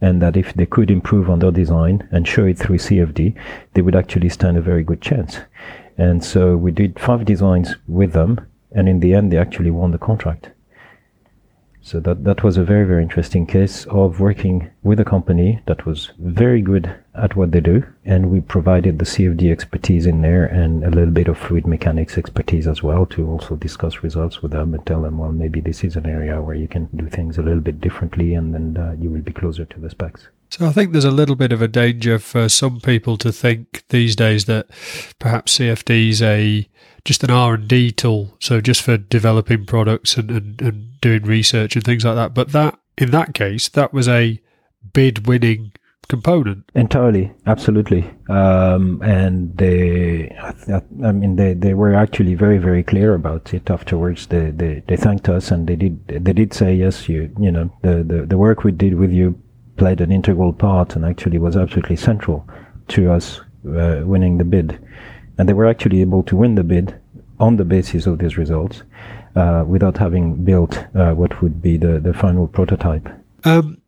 And 0.00 0.20
that 0.22 0.36
if 0.36 0.54
they 0.54 0.66
could 0.66 0.90
improve 0.90 1.30
on 1.30 1.38
their 1.38 1.52
design 1.52 2.08
and 2.10 2.26
show 2.26 2.44
it 2.46 2.58
through 2.58 2.78
CFD, 2.78 3.36
they 3.74 3.82
would 3.82 3.94
actually 3.94 4.28
stand 4.28 4.56
a 4.56 4.62
very 4.62 4.82
good 4.82 5.00
chance. 5.00 5.38
And 5.98 6.22
so 6.24 6.56
we 6.56 6.72
did 6.72 6.98
five 6.98 7.24
designs 7.24 7.74
with 7.88 8.12
them, 8.12 8.46
and 8.72 8.88
in 8.88 9.00
the 9.00 9.14
end, 9.14 9.32
they 9.32 9.38
actually 9.38 9.70
won 9.70 9.92
the 9.92 9.98
contract. 9.98 10.50
So 11.86 12.00
that, 12.00 12.24
that 12.24 12.42
was 12.42 12.56
a 12.56 12.64
very, 12.64 12.84
very 12.84 13.04
interesting 13.04 13.46
case 13.46 13.86
of 13.86 14.18
working 14.18 14.72
with 14.82 14.98
a 14.98 15.04
company 15.04 15.60
that 15.66 15.86
was 15.86 16.10
very 16.18 16.60
good 16.60 16.92
at 17.14 17.36
what 17.36 17.52
they 17.52 17.60
do. 17.60 17.84
And 18.04 18.28
we 18.32 18.40
provided 18.40 18.98
the 18.98 19.04
CFD 19.04 19.52
expertise 19.52 20.04
in 20.04 20.20
there 20.20 20.46
and 20.46 20.82
a 20.82 20.90
little 20.90 21.12
bit 21.12 21.28
of 21.28 21.38
fluid 21.38 21.64
mechanics 21.64 22.18
expertise 22.18 22.66
as 22.66 22.82
well 22.82 23.06
to 23.06 23.30
also 23.30 23.54
discuss 23.54 24.02
results 24.02 24.42
with 24.42 24.50
them 24.50 24.74
and 24.74 24.84
tell 24.84 25.02
them, 25.02 25.18
well, 25.18 25.30
maybe 25.30 25.60
this 25.60 25.84
is 25.84 25.94
an 25.94 26.06
area 26.06 26.42
where 26.42 26.56
you 26.56 26.66
can 26.66 26.86
do 26.96 27.08
things 27.08 27.38
a 27.38 27.42
little 27.42 27.60
bit 27.60 27.80
differently 27.80 28.34
and 28.34 28.52
then 28.52 28.76
uh, 28.76 28.96
you 29.00 29.08
will 29.08 29.22
be 29.22 29.32
closer 29.32 29.64
to 29.64 29.78
the 29.78 29.88
specs. 29.88 30.26
So 30.56 30.66
I 30.66 30.72
think 30.72 30.92
there's 30.92 31.04
a 31.04 31.10
little 31.10 31.36
bit 31.36 31.52
of 31.52 31.60
a 31.60 31.68
danger 31.68 32.18
for 32.18 32.48
some 32.48 32.80
people 32.80 33.18
to 33.18 33.30
think 33.30 33.84
these 33.90 34.16
days 34.16 34.46
that 34.46 34.66
perhaps 35.18 35.58
CFD 35.58 36.08
is 36.08 36.22
a 36.22 36.66
just 37.04 37.22
an 37.22 37.30
R 37.30 37.54
and 37.54 37.68
D 37.68 37.92
tool, 37.92 38.34
so 38.40 38.62
just 38.62 38.80
for 38.80 38.96
developing 38.96 39.66
products 39.66 40.16
and, 40.16 40.30
and, 40.30 40.62
and 40.62 41.00
doing 41.02 41.24
research 41.24 41.76
and 41.76 41.84
things 41.84 42.06
like 42.06 42.14
that. 42.14 42.32
But 42.32 42.52
that 42.52 42.78
in 42.96 43.10
that 43.10 43.34
case, 43.34 43.68
that 43.68 43.92
was 43.92 44.08
a 44.08 44.40
bid 44.94 45.26
winning 45.26 45.72
component. 46.08 46.64
Entirely. 46.74 47.34
Absolutely. 47.46 48.10
Um, 48.30 49.02
and 49.02 49.54
they 49.58 50.34
I, 50.38 51.12
mean 51.12 51.36
they, 51.36 51.52
they 51.52 51.74
were 51.74 51.92
actually 51.94 52.34
very 52.34 52.56
very 52.56 52.82
clear 52.82 53.12
about 53.12 53.52
it 53.52 53.68
afterwards. 53.68 54.28
They, 54.28 54.52
they 54.52 54.82
they 54.86 54.96
thanked 54.96 55.28
us 55.28 55.50
and 55.50 55.66
they 55.66 55.76
did 55.76 56.08
they 56.08 56.32
did 56.32 56.54
say 56.54 56.74
yes 56.74 57.10
you 57.10 57.30
you 57.38 57.52
know 57.52 57.70
the 57.82 58.02
the, 58.02 58.24
the 58.24 58.38
work 58.38 58.64
we 58.64 58.72
did 58.72 58.94
with 58.94 59.12
you 59.12 59.38
played 59.76 60.00
an 60.00 60.10
integral 60.10 60.52
part 60.52 60.96
and 60.96 61.04
actually 61.04 61.38
was 61.38 61.56
absolutely 61.56 61.96
central 61.96 62.48
to 62.88 63.10
us 63.10 63.40
uh, 63.68 64.02
winning 64.04 64.38
the 64.38 64.44
bid 64.44 64.78
and 65.38 65.48
they 65.48 65.52
were 65.52 65.66
actually 65.66 66.00
able 66.00 66.22
to 66.22 66.36
win 66.36 66.54
the 66.54 66.64
bid 66.64 66.98
on 67.38 67.56
the 67.56 67.64
basis 67.64 68.06
of 68.06 68.18
these 68.18 68.38
results 68.38 68.82
uh, 69.34 69.64
without 69.66 69.98
having 69.98 70.44
built 70.44 70.78
uh, 70.94 71.12
what 71.12 71.42
would 71.42 71.60
be 71.60 71.76
the, 71.76 72.00
the 72.00 72.14
final 72.14 72.48
prototype. 72.48 73.08
Um, 73.44 73.82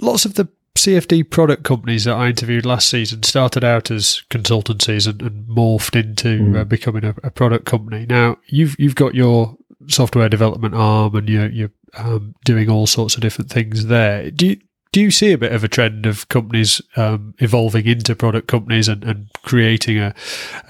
lots 0.00 0.24
of 0.24 0.34
the 0.34 0.48
CFD 0.76 1.30
product 1.30 1.64
companies 1.64 2.04
that 2.04 2.14
I 2.14 2.28
interviewed 2.28 2.66
last 2.66 2.88
season 2.88 3.22
started 3.22 3.64
out 3.64 3.90
as 3.90 4.22
consultancies 4.30 5.08
and, 5.08 5.22
and 5.22 5.48
morphed 5.48 5.98
into 5.98 6.40
mm. 6.40 6.60
uh, 6.60 6.64
becoming 6.64 7.04
a, 7.04 7.14
a, 7.22 7.30
product 7.30 7.64
company. 7.64 8.06
Now 8.08 8.38
you've 8.46 8.74
you've 8.78 8.96
got 8.96 9.14
your 9.14 9.56
software 9.86 10.28
development 10.28 10.74
arm 10.74 11.14
and 11.14 11.28
you're 11.28 11.48
you're 11.48 11.70
um, 11.96 12.34
doing 12.44 12.68
all 12.68 12.86
sorts 12.86 13.14
of 13.14 13.20
different 13.20 13.50
things 13.50 13.86
there. 13.86 14.30
Do 14.32 14.48
you, 14.48 14.56
do 14.94 15.00
you 15.00 15.10
see 15.10 15.32
a 15.32 15.38
bit 15.38 15.50
of 15.50 15.64
a 15.64 15.68
trend 15.68 16.06
of 16.06 16.28
companies 16.28 16.80
um, 16.94 17.34
evolving 17.38 17.84
into 17.84 18.14
product 18.14 18.46
companies 18.46 18.86
and, 18.86 19.02
and 19.02 19.26
creating 19.42 19.98
a, 19.98 20.14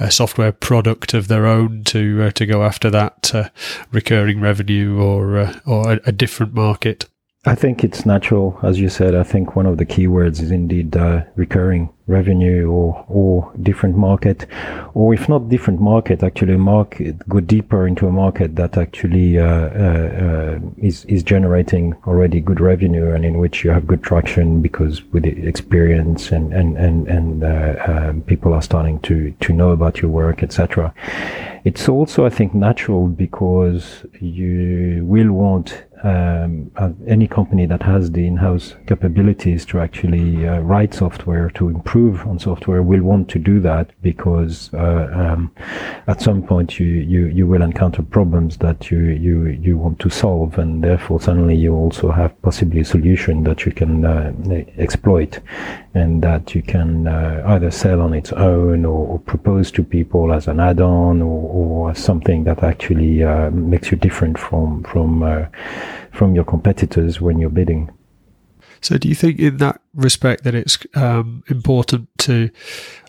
a, 0.00 0.10
software 0.10 0.50
product 0.50 1.12
of 1.12 1.28
their 1.28 1.44
own 1.44 1.84
to 1.84 2.22
uh, 2.22 2.30
to 2.30 2.46
go 2.46 2.64
after 2.64 2.88
that 2.88 3.34
uh, 3.34 3.50
recurring 3.92 4.40
revenue 4.40 4.98
or 4.98 5.36
uh, 5.36 5.60
or 5.66 5.92
a, 5.92 6.00
a 6.06 6.12
different 6.12 6.54
market? 6.54 7.04
I 7.46 7.54
think 7.54 7.84
it's 7.84 8.06
natural, 8.06 8.58
as 8.62 8.80
you 8.80 8.88
said. 8.88 9.14
I 9.14 9.22
think 9.22 9.54
one 9.54 9.66
of 9.66 9.76
the 9.76 9.84
key 9.84 10.06
words 10.06 10.40
is 10.40 10.50
indeed 10.50 10.96
uh, 10.96 11.24
recurring 11.36 11.90
revenue 12.06 12.70
or 12.70 13.04
or 13.06 13.52
different 13.60 13.96
market, 13.98 14.46
or 14.94 15.12
if 15.12 15.28
not 15.28 15.50
different 15.50 15.78
market, 15.78 16.22
actually 16.22 16.56
market 16.56 17.28
go 17.28 17.40
deeper 17.40 17.86
into 17.86 18.06
a 18.06 18.10
market 18.10 18.56
that 18.56 18.78
actually 18.78 19.38
uh, 19.38 19.44
uh, 19.44 20.58
is 20.78 21.04
is 21.04 21.22
generating 21.22 21.94
already 22.06 22.40
good 22.40 22.60
revenue 22.60 23.12
and 23.12 23.26
in 23.26 23.36
which 23.36 23.62
you 23.62 23.70
have 23.70 23.86
good 23.86 24.02
traction 24.02 24.62
because 24.62 25.04
with 25.12 25.24
the 25.24 25.46
experience 25.46 26.32
and 26.32 26.54
and 26.54 26.78
and 26.78 27.08
and 27.08 27.44
uh, 27.44 27.74
um, 27.86 28.22
people 28.22 28.54
are 28.54 28.62
starting 28.62 28.98
to 29.00 29.32
to 29.40 29.52
know 29.52 29.70
about 29.70 30.00
your 30.00 30.10
work, 30.10 30.42
etc. 30.42 30.94
It's 31.64 31.88
also, 31.88 32.26
I 32.26 32.30
think, 32.30 32.54
natural 32.54 33.08
because 33.08 34.04
you 34.20 35.02
will 35.06 35.32
want 35.32 35.84
um, 36.04 36.70
uh, 36.76 36.90
any 37.06 37.26
company 37.26 37.64
that 37.64 37.82
has 37.82 38.10
the 38.10 38.26
in-house 38.26 38.74
capabilities 38.86 39.64
to 39.66 39.80
actually 39.80 40.46
uh, 40.46 40.60
write 40.60 40.92
software 40.92 41.48
to 41.50 41.68
improve 41.68 42.26
on 42.26 42.38
software 42.38 42.82
will 42.82 43.02
want 43.02 43.28
to 43.30 43.38
do 43.38 43.58
that 43.60 43.90
because 44.02 44.72
uh, 44.74 45.08
um, 45.12 45.50
at 46.06 46.20
some 46.20 46.42
point 46.42 46.78
you, 46.78 46.86
you 46.86 47.26
you 47.28 47.46
will 47.46 47.62
encounter 47.62 48.02
problems 48.02 48.58
that 48.58 48.90
you 48.90 48.98
you 48.98 49.46
you 49.46 49.78
want 49.78 49.98
to 49.98 50.10
solve 50.10 50.58
and 50.58 50.84
therefore 50.84 51.20
suddenly 51.20 51.56
you 51.56 51.74
also 51.74 52.10
have 52.10 52.30
possibly 52.42 52.80
a 52.80 52.84
solution 52.84 53.42
that 53.44 53.64
you 53.64 53.72
can 53.72 54.04
uh, 54.04 54.32
exploit 54.76 55.40
and 55.94 56.22
that 56.22 56.54
you 56.54 56.62
can 56.62 57.06
uh, 57.06 57.42
either 57.46 57.70
sell 57.70 58.00
on 58.00 58.12
its 58.12 58.32
own 58.32 58.84
or, 58.84 59.06
or, 59.06 59.18
propose 59.20 59.70
to 59.70 59.84
people 59.84 60.32
as 60.32 60.48
an 60.48 60.58
add-on 60.58 61.22
or, 61.22 61.88
or 61.88 61.94
something 61.94 62.44
that 62.44 62.62
actually 62.62 63.22
uh, 63.22 63.50
makes 63.50 63.90
you 63.90 63.96
different 63.96 64.38
from 64.38 64.82
from 64.84 65.22
uh, 65.22 65.46
from 66.10 66.34
your 66.34 66.44
competitors 66.44 67.20
when 67.20 67.38
you're 67.38 67.50
bidding. 67.50 67.90
So, 68.84 68.98
do 68.98 69.08
you 69.08 69.14
think 69.14 69.38
in 69.38 69.56
that 69.58 69.80
respect 69.94 70.44
that 70.44 70.54
it's 70.54 70.76
um, 70.94 71.42
important 71.48 72.08
to, 72.18 72.50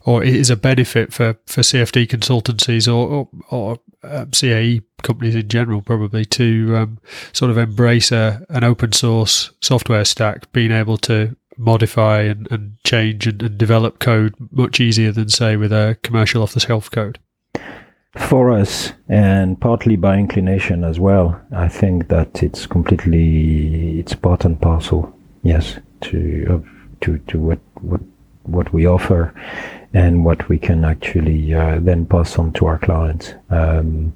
or 0.05 0.23
it 0.23 0.33
is 0.33 0.49
a 0.49 0.55
benefit 0.55 1.11
for, 1.11 1.37
for 1.45 1.61
CFD 1.61 2.07
consultancies 2.07 2.87
or, 2.87 3.07
or, 3.09 3.29
or 3.51 3.79
um, 4.03 4.31
CAE 4.31 4.83
companies 5.03 5.35
in 5.35 5.49
general, 5.49 5.81
probably 5.81 6.23
to 6.23 6.77
um, 6.77 6.99
sort 7.33 7.51
of 7.51 7.57
embrace 7.57 8.13
a, 8.13 8.45
an 8.47 8.63
open 8.63 8.93
source 8.93 9.51
software 9.61 10.05
stack, 10.05 10.49
being 10.53 10.71
able 10.71 10.97
to 10.99 11.35
modify 11.57 12.21
and, 12.21 12.49
and 12.51 12.77
change 12.83 13.27
and, 13.27 13.41
and 13.41 13.57
develop 13.57 13.99
code 13.99 14.35
much 14.51 14.79
easier 14.79 15.11
than, 15.11 15.29
say, 15.29 15.55
with 15.55 15.71
a 15.71 15.97
commercial 16.03 16.41
off 16.41 16.53
the 16.53 16.59
shelf 16.59 16.89
code? 16.91 17.19
for 18.15 18.51
us 18.51 18.93
and 19.09 19.59
partly 19.59 19.95
by 19.97 20.17
inclination 20.17 20.83
as 20.83 20.99
well 20.99 21.39
i 21.51 21.67
think 21.67 22.07
that 22.07 22.41
it's 22.41 22.65
completely 22.65 23.99
it's 23.99 24.15
part 24.15 24.45
and 24.45 24.61
parcel 24.61 25.13
yes 25.43 25.77
to 25.99 26.63
to 27.01 27.17
to 27.27 27.37
what 27.39 27.59
what 27.81 28.01
what 28.43 28.71
we 28.71 28.87
offer 28.87 29.33
and 29.93 30.23
what 30.23 30.47
we 30.47 30.57
can 30.57 30.85
actually 30.85 31.53
uh, 31.53 31.79
then 31.81 32.05
pass 32.05 32.37
on 32.37 32.53
to 32.53 32.65
our 32.65 32.77
clients 32.79 33.33
um, 33.49 34.15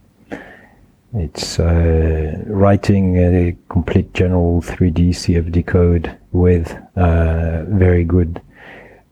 it's 1.14 1.60
uh, 1.60 2.44
writing 2.46 3.18
a 3.18 3.58
complete 3.70 4.14
general 4.14 4.62
3d 4.62 5.10
cfd 5.10 5.66
code 5.66 6.18
with 6.32 6.78
uh, 6.96 7.64
very 7.66 8.04
good 8.04 8.42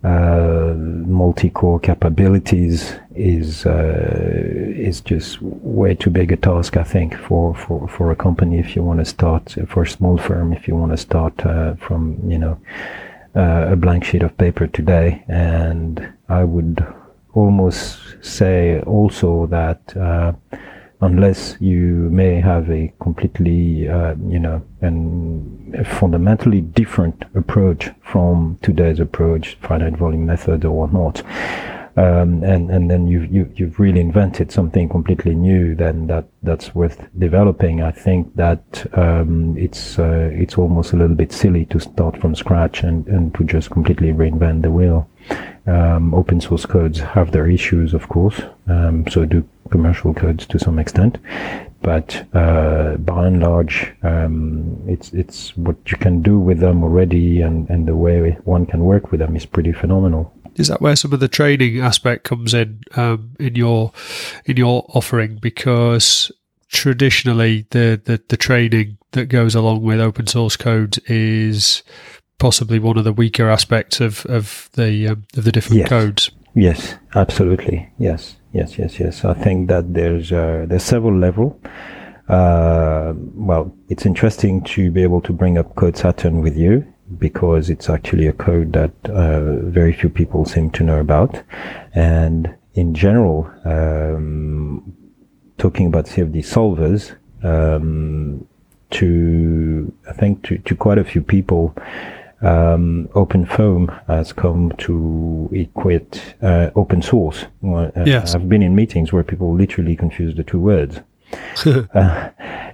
uh, 0.04 0.74
multi-core 0.77 1.80
capabilities 1.80 2.94
is 3.16 3.66
uh, 3.66 4.72
is 4.75 5.01
just 5.01 5.42
way 5.42 5.96
too 5.96 6.12
big 6.12 6.32
a 6.32 6.38
task, 6.38 6.77
I 6.77 6.84
think, 6.84 7.16
for, 7.16 7.56
for, 7.56 7.88
for 7.88 8.12
a 8.12 8.16
company 8.16 8.60
if 8.60 8.75
you 8.75 8.84
want 8.84 9.00
to 9.00 9.06
start 9.06 9.56
for 9.68 9.82
a 9.84 9.88
small 9.88 10.18
firm 10.18 10.54
if 10.54 10.68
you 10.68 10.75
want 10.75 10.92
to 10.92 10.98
start 10.98 11.46
uh, 11.46 11.74
from 11.75 12.20
you 12.30 12.38
know 12.38 12.60
uh, 13.36 13.72
a 13.72 13.75
blank 13.75 14.04
sheet 14.04 14.22
of 14.22 14.38
paper 14.38 14.68
today. 14.68 15.24
And 15.27 16.13
I 16.30 16.44
would 16.44 16.86
almost 17.34 18.24
say 18.24 18.80
also 18.82 19.48
that 19.48 19.98
uh, 19.98 20.34
unless 21.01 21.56
you 21.60 22.10
may 22.12 22.42
have 22.42 22.70
a 22.70 22.92
completely, 23.00 23.88
uh, 23.88 24.16
you 24.27 24.39
know, 24.39 24.63
and 24.82 25.86
fundamentally 25.86 26.62
different 26.62 27.24
approach 27.36 27.89
from 28.01 28.58
today's 28.62 29.00
approach, 29.00 29.58
finite 29.62 29.98
volume 29.98 30.25
method 30.25 30.66
or 30.66 30.72
whatnot, 30.72 31.24
um, 31.98 32.44
and 32.44 32.70
and 32.70 32.92
then 32.92 33.08
you've 33.08 33.32
you, 33.34 33.51
you've 33.56 33.80
really 33.80 34.00
invented 34.00 34.51
something 34.51 34.88
completely 34.88 35.34
new, 35.34 35.74
then 35.74 36.06
that 36.08 36.25
that's 36.44 36.75
worth 36.75 37.08
developing. 37.18 37.82
I 37.82 37.92
think 37.92 38.36
that 38.36 38.86
um, 38.96 39.58
it's 39.58 39.98
uh, 39.98 40.30
it's 40.32 40.60
almost 40.60 40.94
a 40.94 40.96
little 40.96 41.16
bit 41.16 41.32
silly 41.32 41.66
to 41.66 41.80
start 41.80 42.16
from 42.22 42.36
scratch 42.36 42.84
and 42.84 43.08
and 43.08 43.34
to 43.36 43.44
just 43.44 43.72
completely 43.72 44.13
reinvent 44.13 44.62
the 44.62 44.72
wheel. 44.72 45.10
Um, 45.66 46.13
open 46.13 46.39
source 46.39 46.66
codes 46.66 47.00
have 47.00 47.32
their 47.32 47.50
issues, 47.50 47.94
of 47.94 48.08
course. 48.08 48.42
Um, 48.68 49.06
so 49.10 49.25
do 49.25 49.44
commercial 49.67 50.13
codes 50.13 50.45
to 50.47 50.59
some 50.59 50.79
extent, 50.79 51.17
but 51.81 52.25
uh, 52.33 52.97
by 52.97 53.27
and 53.27 53.39
large, 53.41 53.93
um, 54.03 54.77
it's 54.88 55.13
it's 55.13 55.55
what 55.57 55.75
you 55.91 55.97
can 55.97 56.21
do 56.21 56.39
with 56.39 56.59
them 56.59 56.83
already, 56.83 57.41
and 57.41 57.69
and 57.69 57.88
the 57.88 57.95
way 57.95 58.31
one 58.45 58.65
can 58.65 58.83
work 58.83 59.12
with 59.12 59.19
them 59.19 59.36
is 59.36 59.45
pretty 59.45 59.71
phenomenal. 59.74 60.33
Is 60.55 60.69
that 60.69 60.81
where 60.81 60.95
some 60.95 61.13
of 61.13 61.19
the 61.19 61.27
training 61.27 61.79
aspect 61.79 62.24
comes 62.24 62.53
in 62.53 62.81
um, 62.95 63.31
in 63.39 63.55
your 63.55 63.91
in 64.45 64.57
your 64.57 64.86
offering? 64.95 65.38
Because 65.41 66.31
traditionally, 66.69 67.67
the, 67.69 68.01
the 68.03 68.21
the 68.27 68.38
training 68.38 68.97
that 69.12 69.25
goes 69.27 69.53
along 69.55 69.83
with 69.83 70.00
open 70.00 70.25
source 70.27 70.55
code 70.55 70.97
is 71.05 71.83
possibly 72.39 72.79
one 72.79 72.97
of 72.97 73.03
the 73.03 73.13
weaker 73.13 73.50
aspects 73.50 74.00
of 74.01 74.25
of 74.25 74.69
the 74.74 75.09
um, 75.09 75.25
of 75.36 75.43
the 75.43 75.51
different 75.51 75.79
Yes. 75.79 75.89
codes. 75.89 76.31
Yes, 76.55 76.95
absolutely. 77.13 77.88
Yes, 78.00 78.37
yes, 78.51 78.77
yes, 78.77 79.00
yes. 79.00 79.25
I 79.25 79.34
think 79.34 79.68
that 79.70 79.94
there's 79.94 80.32
uh, 80.32 80.66
there's 80.68 80.84
several 80.84 81.18
level. 81.18 81.60
Uh, 82.27 83.13
well, 83.36 83.74
it's 83.88 84.06
interesting 84.06 84.62
to 84.62 84.92
be 84.92 85.01
able 85.01 85.22
to 85.22 85.32
bring 85.32 85.58
up 85.58 85.75
Code 85.75 85.96
Saturne 85.96 86.42
with 86.42 86.58
you 86.58 86.86
because 87.18 87.70
it's 87.70 87.89
actually 87.89 88.27
a 88.27 88.34
code 88.34 88.74
that 88.74 88.92
uh, 89.10 89.56
very 89.70 89.94
few 89.94 90.10
people 90.10 90.44
seem 90.44 90.70
to 90.72 90.84
know 90.84 91.00
about, 91.00 91.42
and 91.96 92.54
in 92.74 92.94
general, 92.94 93.50
um, 93.63 94.94
talking 95.58 95.88
about 95.88 96.06
CFD 96.06 96.39
solvers, 96.39 97.16
um, 97.44 98.46
to 98.89 99.94
I 100.10 100.13
think 100.13 100.44
to, 100.44 100.58
to 100.58 100.75
quite 100.75 100.98
a 100.98 101.04
few 101.04 101.22
people, 101.22 101.74
um, 102.41 103.10
OpenFOAM 103.13 104.06
has 104.08 104.32
come 104.34 104.72
to 104.77 105.50
equate 105.53 106.36
uh, 106.41 106.70
open 106.75 107.01
source. 107.01 107.46
Well, 107.62 107.91
uh, 107.96 108.03
Yes. 108.06 108.36
I've 108.36 108.48
been 108.50 108.62
in 108.62 108.75
meetings 108.75 109.12
where 109.12 109.24
people 109.24 109.53
literally 109.53 109.96
confuse 109.96 110.36
the 110.36 110.44
two 110.44 110.60
words. 110.60 111.00
Uh, 111.94 112.29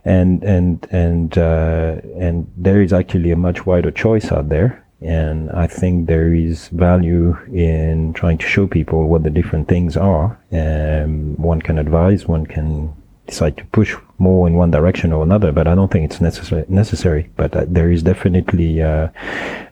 and 0.05 0.43
and 0.43 0.85
and 0.91 1.37
uh, 1.37 1.95
and 2.19 2.45
there 2.57 2.81
is 2.83 2.91
actually 2.93 3.31
a 3.31 3.35
much 3.35 3.65
wider 3.65 3.89
choice 3.89 4.31
out 4.31 4.49
there, 4.49 4.85
and 5.01 5.49
I 5.51 5.65
think 5.65 6.07
there 6.07 6.33
is 6.33 6.67
value 6.67 7.35
in 7.51 8.13
trying 8.13 8.37
to 8.39 8.45
show 8.45 8.67
people 8.67 9.07
what 9.07 9.23
the 9.23 9.29
different 9.29 9.67
things 9.69 9.95
are. 9.97 10.37
Um, 10.51 11.35
one 11.37 11.61
can 11.61 11.79
advise, 11.79 12.27
one 12.27 12.45
can 12.45 12.93
decide 13.25 13.57
to 13.57 13.65
push 13.71 13.95
more 14.23 14.47
in 14.47 14.53
one 14.55 14.71
direction 14.71 15.11
or 15.11 15.21
another, 15.23 15.51
but 15.51 15.67
I 15.67 15.75
don't 15.75 15.91
think 15.91 16.05
it's 16.09 16.21
necessary. 16.21 16.65
Necessary, 16.67 17.29
but 17.35 17.55
uh, 17.55 17.65
there 17.67 17.91
is 17.91 18.01
definitely 18.03 18.81
uh, 18.81 19.09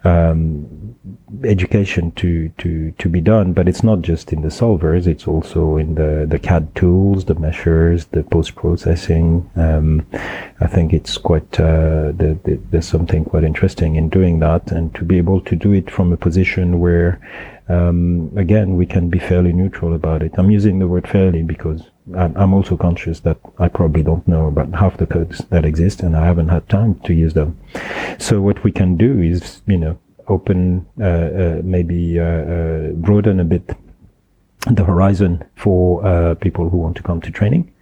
um, 0.04 0.96
education 1.44 2.12
to 2.22 2.50
to 2.62 2.92
to 2.92 3.10
be 3.10 3.22
done. 3.22 3.54
But 3.54 3.68
it's 3.68 3.84
not 3.84 4.02
just 4.02 4.34
in 4.34 4.42
the 4.42 4.50
solvers; 4.60 5.08
it's 5.08 5.28
also 5.28 5.78
in 5.78 5.96
the 5.96 6.12
the 6.34 6.40
CAD 6.40 6.76
tools, 6.76 7.26
the 7.26 7.36
meshers, 7.36 8.10
the 8.12 8.24
post 8.24 8.56
processing. 8.56 9.50
Um, 9.56 10.06
I 10.60 10.68
think 10.68 10.94
it's 10.94 11.18
quite 11.18 11.60
uh, 11.60 12.12
the, 12.22 12.38
the, 12.44 12.60
there's 12.72 12.88
something 12.88 13.24
quite 13.26 13.44
interesting 13.44 13.96
in 13.96 14.10
doing 14.10 14.40
that, 14.40 14.72
and 14.72 14.94
to 14.96 15.04
be 15.04 15.18
able 15.18 15.42
to 15.42 15.56
do 15.56 15.72
it 15.74 15.90
from 15.90 16.12
a 16.12 16.18
position 16.18 16.80
where 16.80 17.20
um, 17.72 18.32
again, 18.36 18.76
we 18.76 18.86
can 18.86 19.10
be 19.10 19.20
fairly 19.20 19.54
neutral 19.54 19.94
about 19.94 20.24
it. 20.24 20.34
I'm 20.38 20.52
using 20.52 20.80
the 20.80 20.88
word 20.88 21.08
fairly 21.08 21.42
because 21.44 21.91
I'm, 22.16 22.54
also 22.54 22.78
conscious 22.78 23.20
that 23.22 23.38
I 23.60 23.68
probably 23.68 24.04
don't 24.04 24.28
know 24.28 24.48
about 24.48 24.74
half 24.74 24.98
the 24.98 25.06
codes 25.06 25.40
that 25.50 25.66
exist 25.66 26.02
and 26.02 26.16
I 26.16 26.26
haven't 26.26 26.50
had 26.50 26.68
time 26.68 27.00
to 27.02 27.14
use 27.14 27.34
them. 27.34 27.58
So 28.20 28.42
what 28.42 28.64
we 28.64 28.72
can 28.72 28.98
do 28.98 29.20
is, 29.20 29.62
you 29.68 29.78
know, 29.78 30.00
open, 30.28 30.86
uh, 31.00 31.04
uh, 31.04 31.62
maybe 31.64 32.20
uh, 32.20 32.24
uh, 32.24 32.88
broaden 32.94 33.40
a 33.40 33.44
bit 33.44 33.76
the 34.70 34.84
horizon 34.84 35.44
for 35.56 36.06
uh, 36.06 36.36
people 36.36 36.70
who 36.70 36.78
want 36.78 36.96
to 36.98 37.04
come 37.04 37.22
to 37.22 37.32
training. 37.32 37.74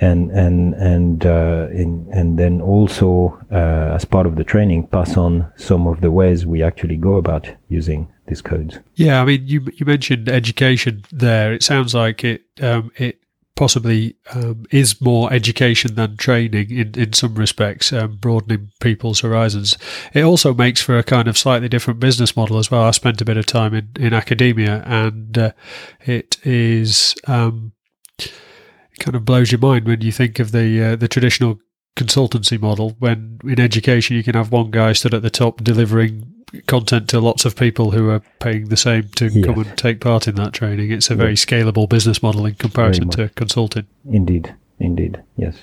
And 0.00 0.32
and 0.32 0.74
and 0.74 1.24
uh, 1.24 1.68
in, 1.70 2.08
and 2.12 2.36
then 2.36 2.60
also 2.60 3.38
as 3.50 4.04
part 4.04 4.26
of 4.26 4.34
the 4.34 4.42
training, 4.42 4.88
pass 4.88 5.16
on 5.16 5.52
some 5.56 5.86
of 5.86 6.00
the 6.00 6.10
ways 6.10 6.44
we 6.44 6.60
actually 6.60 6.96
go 6.96 7.14
about 7.14 7.48
using 7.68 8.08
these 8.26 8.42
codes. 8.42 8.80
Yeah, 8.96 9.22
I 9.22 9.24
mean, 9.24 9.46
you 9.46 9.64
you 9.74 9.86
mentioned 9.86 10.28
education 10.28 11.04
there. 11.12 11.52
It 11.52 11.62
sounds 11.62 11.94
like 11.94 12.24
it 12.24 12.42
um, 12.60 12.90
it 12.96 13.21
possibly 13.62 14.16
um, 14.34 14.66
is 14.72 15.00
more 15.00 15.32
education 15.32 15.94
than 15.94 16.16
training 16.16 16.68
in, 16.68 16.92
in 16.98 17.12
some 17.12 17.36
respects, 17.36 17.92
um, 17.92 18.16
broadening 18.16 18.72
people's 18.80 19.20
horizons. 19.20 19.78
It 20.12 20.22
also 20.22 20.52
makes 20.52 20.82
for 20.82 20.98
a 20.98 21.04
kind 21.04 21.28
of 21.28 21.38
slightly 21.38 21.68
different 21.68 22.00
business 22.00 22.36
model 22.36 22.58
as 22.58 22.72
well. 22.72 22.82
I 22.82 22.90
spent 22.90 23.20
a 23.20 23.24
bit 23.24 23.36
of 23.36 23.46
time 23.46 23.72
in, 23.72 23.90
in 24.00 24.14
academia, 24.14 24.82
and 24.84 25.38
uh, 25.38 25.52
it 26.04 26.44
is 26.44 27.14
um, 27.28 27.70
kind 28.98 29.14
of 29.14 29.24
blows 29.24 29.52
your 29.52 29.60
mind 29.60 29.86
when 29.86 30.00
you 30.00 30.10
think 30.10 30.40
of 30.40 30.50
the 30.50 30.82
uh, 30.82 30.96
the 30.96 31.06
traditional 31.06 31.60
consultancy 31.96 32.60
model. 32.60 32.96
When 32.98 33.40
in 33.44 33.60
education, 33.60 34.16
you 34.16 34.22
can 34.22 34.34
have 34.34 34.52
one 34.52 34.70
guy 34.70 34.92
stood 34.92 35.14
at 35.14 35.22
the 35.22 35.30
top 35.30 35.62
delivering 35.62 36.32
content 36.66 37.08
to 37.08 37.20
lots 37.20 37.44
of 37.44 37.56
people 37.56 37.92
who 37.92 38.10
are 38.10 38.20
paying 38.40 38.68
the 38.68 38.76
same 38.76 39.08
to 39.16 39.42
come 39.42 39.58
and 39.58 39.76
take 39.78 40.00
part 40.00 40.28
in 40.28 40.34
that 40.36 40.52
training. 40.52 40.90
It's 40.92 41.10
a 41.10 41.14
very 41.14 41.34
scalable 41.34 41.88
business 41.88 42.22
model 42.22 42.44
in 42.46 42.54
comparison 42.54 43.08
to 43.10 43.30
consulting. 43.30 43.86
Indeed, 44.10 44.54
indeed, 44.78 45.22
yes. 45.36 45.56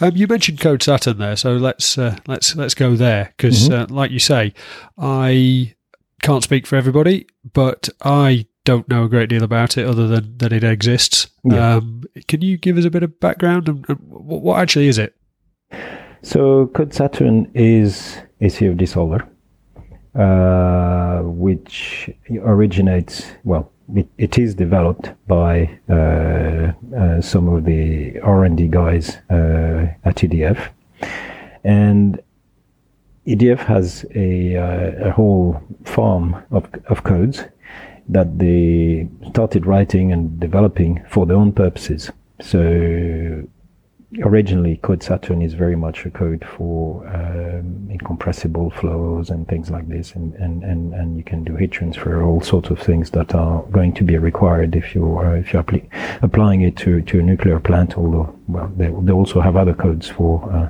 Um, 0.00 0.16
you 0.16 0.26
mentioned 0.26 0.60
Code 0.60 0.82
Saturne 0.82 1.18
there, 1.18 1.36
so 1.36 1.52
let's 1.56 1.96
uh, 1.96 2.16
let's 2.26 2.56
let's 2.56 2.74
go 2.74 2.96
there 2.96 3.32
because, 3.36 3.70
uh, 3.70 3.86
like 3.88 4.10
you 4.10 4.18
say, 4.18 4.52
I 4.98 5.74
can't 6.22 6.42
speak 6.42 6.66
for 6.66 6.76
everybody, 6.76 7.28
but 7.52 7.88
I 8.02 8.46
don't 8.64 8.88
know 8.88 9.04
a 9.04 9.08
great 9.08 9.28
deal 9.28 9.44
about 9.44 9.76
it 9.76 9.86
other 9.86 10.08
than 10.08 10.38
that 10.38 10.52
it 10.52 10.64
exists. 10.64 11.28
Yeah. 11.44 11.76
Um, 11.76 12.02
can 12.26 12.40
you 12.40 12.56
give 12.56 12.78
us 12.78 12.84
a 12.84 12.90
bit 12.90 13.02
of 13.02 13.20
background 13.20 13.68
and, 13.68 13.84
and 13.88 13.98
what 14.00 14.58
actually 14.58 14.88
is 14.88 14.98
it? 14.98 15.14
So 16.24 16.68
Code 16.68 16.94
Saturne 16.94 17.50
is 17.52 18.16
a 18.40 18.46
CFD 18.46 18.88
solver, 18.88 19.28
uh, 20.14 21.20
which 21.22 22.08
originates, 22.40 23.26
well, 23.44 23.70
it, 23.94 24.08
it 24.16 24.38
is 24.38 24.54
developed 24.54 25.12
by 25.28 25.78
uh, 25.90 26.72
uh, 26.96 27.20
some 27.20 27.46
of 27.50 27.66
the 27.66 28.18
R&D 28.20 28.68
guys 28.68 29.18
uh, 29.28 29.92
at 30.06 30.16
EDF. 30.16 30.70
And 31.62 32.22
EDF 33.26 33.58
has 33.58 34.06
a, 34.14 34.56
uh, 34.56 35.08
a 35.08 35.10
whole 35.10 35.62
farm 35.84 36.42
of, 36.50 36.66
of 36.86 37.04
codes 37.04 37.44
that 38.08 38.38
they 38.38 39.06
started 39.28 39.66
writing 39.66 40.10
and 40.10 40.40
developing 40.40 41.04
for 41.06 41.26
their 41.26 41.36
own 41.36 41.52
purposes. 41.52 42.10
So 42.40 43.46
originally 44.22 44.76
code 44.78 45.02
saturne 45.02 45.42
is 45.42 45.54
very 45.54 45.76
much 45.76 46.06
a 46.06 46.10
code 46.10 46.44
for 46.56 47.06
um, 47.08 47.88
incompressible 47.90 48.70
flows 48.70 49.30
and 49.30 49.48
things 49.48 49.70
like 49.70 49.88
this 49.88 50.12
and, 50.12 50.34
and, 50.34 50.62
and, 50.62 50.94
and 50.94 51.16
you 51.16 51.24
can 51.24 51.42
do 51.42 51.56
heat 51.56 51.72
transfer 51.72 52.22
all 52.22 52.40
sorts 52.40 52.70
of 52.70 52.78
things 52.78 53.10
that 53.10 53.34
are 53.34 53.62
going 53.72 53.92
to 53.92 54.04
be 54.04 54.16
required 54.16 54.76
if 54.76 54.94
you 54.94 55.16
are 55.16 55.36
if 55.36 55.52
you're 55.52 55.62
appli- 55.62 55.88
applying 56.22 56.60
it 56.60 56.76
to, 56.76 57.00
to 57.02 57.20
a 57.20 57.22
nuclear 57.22 57.58
plant 57.58 57.96
although 57.96 58.34
well 58.48 58.70
they, 58.76 58.90
they 59.02 59.12
also 59.12 59.40
have 59.40 59.56
other 59.56 59.74
codes 59.74 60.08
for 60.08 60.50
uh, 60.52 60.68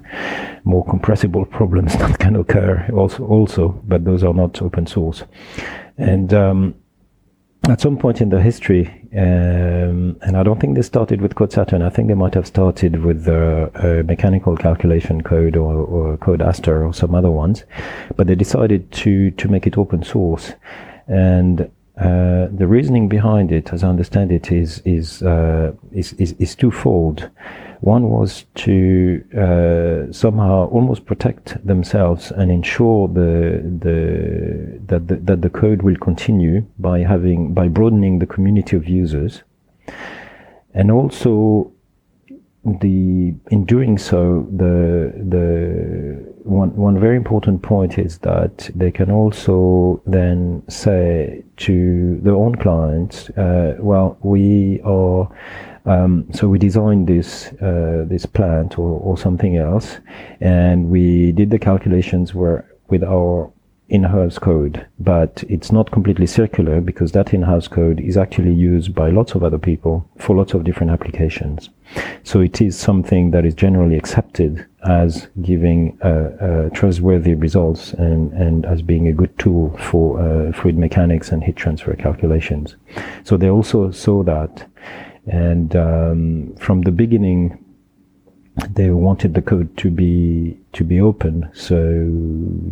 more 0.65 0.85
compressible 0.87 1.45
problems 1.45 1.93
that 1.99 2.19
can 2.19 2.37
occur 2.37 2.89
also 2.95 3.25
also 3.27 3.69
but 3.85 4.05
those 4.05 4.25
are 4.25 4.35
not 4.35 4.61
open 4.63 4.87
source. 4.87 5.23
And 5.97 6.33
um, 6.35 6.75
at 7.69 7.81
some 7.81 7.97
point 7.97 8.21
in 8.21 8.29
the 8.29 8.41
history, 8.41 9.04
um, 9.17 10.17
and 10.23 10.37
I 10.37 10.43
don't 10.43 10.61
think 10.61 10.75
they 10.75 10.83
started 10.83 11.21
with 11.21 11.37
Code 11.37 11.53
Saturne. 11.53 11.83
I 11.83 11.91
think 11.91 12.09
they 12.09 12.15
might 12.15 12.35
have 12.35 12.47
started 12.47 13.05
with 13.05 13.29
uh, 13.29 13.71
a 13.75 14.03
mechanical 14.03 14.57
calculation 14.57 15.23
code 15.23 15.57
or, 15.57 15.75
or 15.75 16.17
Code 16.17 16.43
Aster 16.43 16.85
or 16.85 16.93
some 16.93 17.15
other 17.15 17.31
ones, 17.31 17.65
but 18.17 18.27
they 18.27 18.35
decided 18.35 18.91
to 18.93 19.31
to 19.31 19.49
make 19.49 19.67
it 19.67 19.79
open 19.79 20.03
source. 20.03 20.55
And 21.07 21.71
uh, 21.97 22.49
the 22.51 22.67
reasoning 22.67 23.09
behind 23.09 23.53
it, 23.53 23.73
as 23.73 23.85
I 23.85 23.89
understand 23.89 24.33
it, 24.33 24.51
is 24.51 24.81
is 24.85 25.23
uh, 25.23 25.73
is, 25.93 26.13
is, 26.15 26.33
is 26.41 26.57
twofold. 26.57 27.31
One 27.85 28.09
was 28.09 28.47
to 28.55 29.23
uh, 29.37 30.11
somehow 30.11 30.69
almost 30.69 31.05
protect 31.05 31.67
themselves 31.67 32.31
and 32.31 32.51
ensure 32.51 33.09
the 33.09 33.61
the 33.85 34.81
that 34.87 35.07
the, 35.09 35.17
that 35.17 35.43
the 35.43 35.51
code 35.51 35.83
will 35.83 35.97
continue 35.97 36.65
by 36.79 37.01
having 37.01 37.53
by 37.53 37.69
broadening 37.69 38.21
the 38.21 38.27
community 38.27 38.75
of 38.75 38.89
users, 38.89 39.43
and 40.73 40.91
also 40.91 41.73
the 42.65 43.35
in 43.51 43.67
doing 43.67 43.99
so 43.99 44.49
the 44.57 45.13
the 45.35 46.25
one 46.43 46.75
one 46.77 46.99
very 46.99 47.17
important 47.17 47.61
point 47.61 47.99
is 47.99 48.17
that 48.21 48.71
they 48.75 48.91
can 48.91 49.11
also 49.11 50.01
then 50.07 50.63
say 50.69 51.45
to 51.59 52.19
their 52.23 52.35
own 52.35 52.55
clients, 52.55 53.29
uh, 53.37 53.77
well, 53.79 54.17
we 54.23 54.81
are. 54.85 55.29
Um, 55.87 56.27
so 56.33 56.49
we 56.49 56.59
designed 56.59 57.07
this 57.07 57.53
uh, 57.61 58.05
this 58.09 58.27
plant 58.27 58.79
or, 58.79 58.99
or 59.01 59.19
something 59.19 59.57
else, 59.57 59.99
and 60.41 60.91
we 60.91 61.33
did 61.33 61.51
the 61.51 61.59
calculations 61.59 62.35
where 62.35 62.71
with 62.89 63.05
our 63.05 63.51
in-house 63.89 64.39
code, 64.39 64.87
but 64.99 65.45
it's 65.49 65.71
not 65.71 65.91
completely 65.91 66.27
circular 66.27 66.81
because 66.81 67.13
that 67.13 67.35
in-house 67.35 67.69
code 67.69 68.01
is 68.01 68.17
actually 68.17 68.55
used 68.55 68.95
by 68.95 69.11
lots 69.11 69.35
of 69.35 69.45
other 69.45 69.59
people 69.59 70.09
for 70.17 70.35
lots 70.35 70.55
of 70.55 70.65
different 70.65 70.91
applications. 70.91 71.69
So 72.23 72.41
it 72.41 72.63
is 72.63 72.79
something 72.79 73.31
that 73.33 73.45
is 73.45 73.55
generally 73.55 73.97
accepted 73.97 74.65
as 74.89 75.29
giving 75.43 75.99
uh, 76.03 76.09
uh, 76.09 76.71
trustworthy 76.71 77.35
results 77.35 77.93
and, 77.93 78.33
and 78.33 78.65
as 78.65 78.81
being 78.81 79.07
a 79.09 79.13
good 79.13 79.39
tool 79.39 79.77
for 79.79 80.19
uh, 80.19 80.53
fluid 80.53 80.79
mechanics 80.79 81.31
and 81.31 81.45
heat 81.45 81.57
transfer 81.57 81.95
calculations. 81.95 82.77
So 83.23 83.37
they 83.37 83.51
also 83.51 83.91
saw 83.91 84.23
that. 84.23 84.67
And 85.27 85.75
um, 85.75 86.55
from 86.57 86.83
the 86.83 86.93
beginning, 86.93 87.59
they 88.71 88.91
wanted 88.91 89.35
the 89.35 89.43
code 89.43 89.77
to 89.79 89.91
be 89.91 90.59
to 90.75 90.85
be 90.85 91.01
open, 91.01 91.51
so 91.55 91.77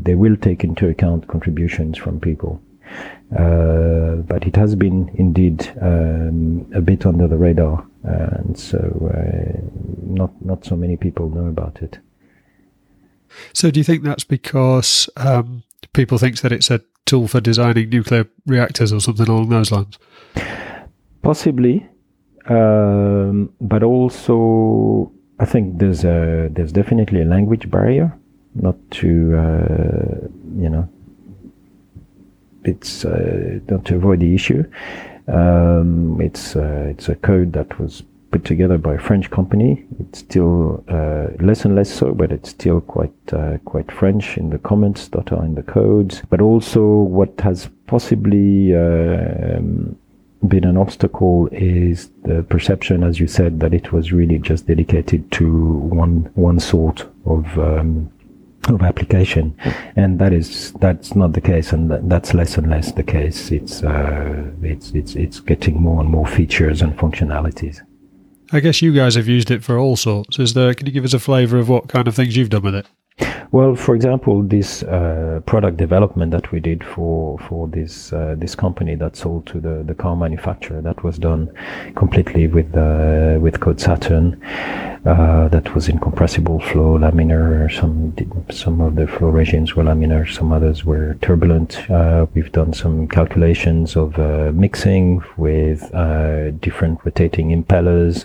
they 0.03 0.15
will 0.15 0.37
take 0.37 0.63
into 0.63 0.89
account 0.89 1.27
contributions 1.29 1.99
from 1.99 2.21
people. 2.21 2.61
Uh, 3.37 4.17
but 4.17 4.47
it 4.47 4.55
has 4.55 4.75
been 4.75 5.11
indeed 5.15 5.73
um, 5.81 6.71
a 6.75 6.81
bit 6.81 7.07
under 7.07 7.27
the 7.27 7.37
radar, 7.37 7.85
and 8.05 8.59
so 8.59 8.79
uh, 9.15 9.59
not 10.03 10.31
not 10.45 10.65
so 10.65 10.77
many 10.77 10.97
people 10.97 11.31
know 11.31 11.47
about 11.47 11.81
it. 11.83 11.99
So, 13.55 13.71
do 13.71 13.81
you 13.81 13.85
think 13.85 14.03
that's 14.03 14.25
because 14.25 15.09
um, 15.17 15.63
people 15.95 16.19
think 16.19 16.41
that 16.41 16.53
it's 16.53 16.71
a 16.71 16.81
tool 17.07 17.29
for 17.29 17.41
designing 17.41 17.89
nuclear 17.89 18.27
reactors 18.47 18.93
or 18.93 19.01
something 19.01 19.29
along 19.29 19.49
those 19.49 19.73
lines? 19.73 19.99
Possibly, 21.23 21.89
um, 22.47 23.53
but 23.61 23.83
also 23.83 25.13
I 25.39 25.45
think 25.45 25.79
there's 25.79 26.05
a 26.05 26.49
there's 26.53 26.73
definitely 26.73 27.23
a 27.23 27.25
language 27.25 27.71
barrier, 27.71 28.17
not 28.55 28.77
to 28.93 29.37
uh, 29.37 30.29
you 30.57 30.69
know. 30.69 30.89
It's 32.65 33.05
uh, 33.05 33.59
not 33.69 33.85
to 33.87 33.97
avoid 33.97 34.21
the 34.21 34.35
issue. 34.35 34.65
Um, 35.27 36.21
it's 36.21 36.55
uh, 36.55 36.87
it's 36.91 37.09
a 37.09 37.17
code 37.17 37.55
that 37.55 37.79
was 37.81 38.05
put 38.31 38.45
together 38.45 38.79
by 38.79 38.95
a 38.95 38.99
French 38.99 39.31
company. 39.31 39.85
It's 40.01 40.21
still 40.21 40.85
uh, 40.89 41.29
less 41.41 41.65
and 41.65 41.75
less 41.75 41.93
so, 41.93 42.15
but 42.15 42.31
it's 42.31 42.51
still 42.51 42.81
quite 42.81 43.33
uh, 43.33 43.59
quite 43.65 43.91
French 43.91 44.39
in 44.39 44.51
the 44.51 44.59
comments 44.59 45.09
that 45.09 45.33
are 45.33 45.45
in 45.45 45.55
the 45.55 45.63
codes. 45.63 46.23
But 46.31 46.41
also, 46.41 46.83
what 46.85 47.41
has 47.41 47.69
possibly 47.87 48.75
uh, 48.75 49.59
um, 49.59 49.99
been 50.49 50.65
an 50.65 50.77
obstacle 50.77 51.49
is 51.53 52.11
the 52.25 52.43
perception, 52.43 53.03
as 53.03 53.21
you 53.21 53.27
said, 53.27 53.61
that 53.61 53.73
it 53.73 53.93
was 53.93 54.13
really 54.13 54.39
just 54.39 54.67
dedicated 54.67 55.31
to 55.33 55.49
one 55.49 56.31
one 56.35 56.59
sort 56.59 57.07
of 57.27 57.59
um, 57.59 58.11
of 58.69 58.83
application, 58.83 59.57
and 59.97 60.19
that 60.19 60.33
is 60.33 60.73
that's 60.75 61.15
not 61.15 61.33
the 61.33 61.41
case, 61.41 61.73
and 61.73 61.91
that, 61.91 62.09
that's 62.09 62.35
less 62.35 62.57
and 62.57 62.71
less 62.71 62.93
the 62.93 63.03
case. 63.03 63.51
It's 63.51 63.83
uh, 63.83 64.51
it's 64.63 64.91
it's 64.91 65.15
it's 65.15 65.41
getting 65.41 65.81
more 65.81 66.01
and 66.01 66.11
more 66.11 66.27
features 66.27 66.83
and 66.83 66.97
functionalities. 66.97 67.81
I 68.53 68.61
guess 68.61 68.83
you 68.83 68.93
guys 68.93 69.15
have 69.15 69.29
used 69.29 69.51
it 69.51 69.65
for 69.65 69.79
all 69.79 69.97
sorts. 69.97 70.39
Is 70.39 70.55
there? 70.55 70.75
Can 70.75 70.87
you 70.87 70.93
give 70.93 71.05
us 71.05 71.15
a 71.15 71.19
flavour 71.19 71.59
of 71.59 71.69
what 71.69 71.89
kind 71.89 72.07
of 72.07 72.15
things 72.15 72.37
you've 72.37 72.51
done 72.51 72.63
with 72.63 72.75
it? 72.75 72.87
Well, 73.53 73.77
for 73.77 73.95
example, 73.95 74.43
this 74.43 74.83
uh, 74.83 75.41
product 75.45 75.77
development 75.77 76.33
that 76.33 76.53
we 76.53 76.59
did 76.59 76.83
for 76.83 77.39
for 77.39 77.69
this 77.69 78.11
uh, 78.11 78.35
this 78.39 78.55
company 78.55 78.95
that 78.95 79.15
sold 79.15 79.45
to 79.49 79.61
the, 79.61 79.83
the 79.87 79.95
car 79.95 80.17
manufacturer 80.17 80.81
that 80.81 81.05
was 81.05 81.19
done 81.19 81.53
completely 81.95 82.47
with 82.47 82.75
uh, 82.75 83.37
with 83.43 83.61
Code 83.61 83.79
Saturne. 83.79 84.41
Uh, 85.05 85.49
that 85.49 85.75
was 85.75 85.91
incompressible 85.91 86.61
flow, 86.61 86.97
laminar. 86.97 87.71
Some 87.71 88.15
some 88.51 88.81
of 88.81 88.95
the 88.95 89.07
flow 89.07 89.29
regimes 89.29 89.77
were 89.77 89.85
laminar, 89.85 90.27
some 90.33 90.51
others 90.51 90.87
were 90.87 91.19
turbulent. 91.21 91.91
Uh, 91.91 92.25
we've 92.33 92.53
done 92.53 92.73
some 92.73 93.07
calculations 93.07 93.97
of 93.97 94.19
uh, 94.19 94.51
mixing 94.55 95.23
with 95.37 95.81
different 96.63 97.05
rotating 97.05 97.51
impellers. 97.51 98.25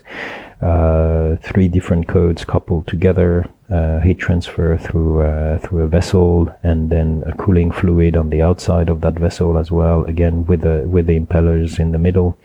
three 1.43 1.67
different 1.67 2.07
codes 2.07 2.45
coupled 2.45 2.87
together 2.87 3.45
uh, 3.69 3.99
heat 3.99 4.17
transfer 4.17 4.77
through 4.77 5.21
uh, 5.21 5.59
through 5.59 5.83
a 5.83 5.87
vessel 5.87 6.53
and 6.63 6.89
then 6.89 7.23
a 7.25 7.33
cooling 7.35 7.71
fluid 7.71 8.15
on 8.15 8.29
the 8.29 8.41
outside 8.41 8.89
of 8.89 9.01
that 9.01 9.15
vessel 9.15 9.57
as 9.57 9.69
well 9.71 10.03
again 10.05 10.45
with 10.45 10.61
the 10.61 10.83
with 10.87 11.07
the 11.07 11.19
impellers 11.19 11.79
in 11.79 11.91
the 11.91 11.97
middle. 11.97 12.37